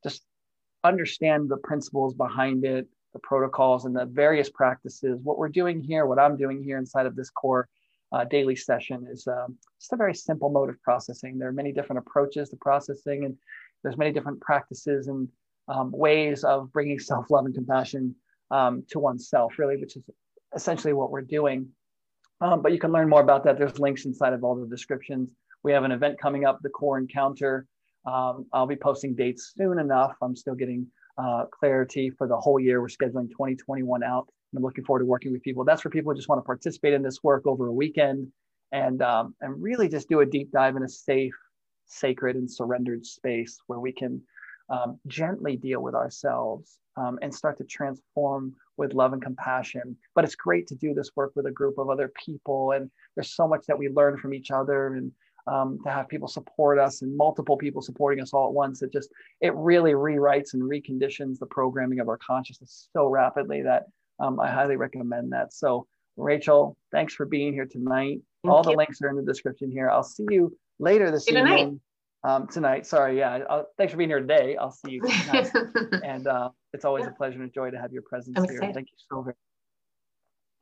[0.03, 0.23] just
[0.83, 5.19] understand the principles behind it, the protocols and the various practices.
[5.23, 7.67] What we're doing here, what I'm doing here inside of this core
[8.11, 11.37] uh, daily session is um, just a very simple mode of processing.
[11.37, 13.35] There are many different approaches to processing, and
[13.83, 15.29] there's many different practices and
[15.67, 18.15] um, ways of bringing self-love and compassion
[18.49, 20.03] um, to oneself, really, which is
[20.55, 21.67] essentially what we're doing.
[22.41, 23.57] Um, but you can learn more about that.
[23.57, 25.33] There's links inside of all the descriptions.
[25.63, 27.67] We have an event coming up, the Core Encounter.
[28.05, 30.15] Um, I'll be posting dates soon enough.
[30.21, 30.87] I'm still getting
[31.17, 32.81] uh, clarity for the whole year.
[32.81, 34.27] We're scheduling 2021 out.
[34.51, 35.63] And I'm looking forward to working with people.
[35.63, 38.27] That's for people who just want to participate in this work over a weekend
[38.71, 41.35] and um, and really just do a deep dive in a safe,
[41.85, 44.21] sacred, and surrendered space where we can
[44.69, 49.95] um, gently deal with ourselves um, and start to transform with love and compassion.
[50.15, 53.35] But it's great to do this work with a group of other people, and there's
[53.35, 55.11] so much that we learn from each other and
[55.47, 58.81] um, to have people support us and multiple people supporting us all at once.
[58.81, 59.09] It just
[59.41, 63.85] it really rewrites and reconditions the programming of our consciousness so rapidly that
[64.19, 65.53] um, i highly recommend that.
[65.53, 65.87] So
[66.17, 68.19] rachel thanks for being here tonight.
[68.43, 68.71] Thank all you.
[68.71, 69.89] the links are in the description here.
[69.89, 71.73] I'll see you later this evening tonight.
[72.23, 72.85] Um, tonight.
[72.85, 73.17] Sorry.
[73.17, 73.39] Yeah.
[73.49, 74.55] I'll, thanks for being here today.
[74.57, 75.51] I'll see you tonight.
[76.03, 77.11] And uh, it's always yeah.
[77.11, 78.53] a pleasure and a joy to have your presence I'm here.
[78.53, 78.75] excited.
[78.75, 79.35] thank you so very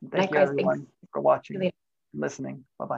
[0.03, 0.11] much.
[0.11, 0.91] Thank Likewise, you everyone thanks.
[1.11, 1.71] for watching and
[2.13, 2.63] listening.
[2.77, 2.97] Bye-bye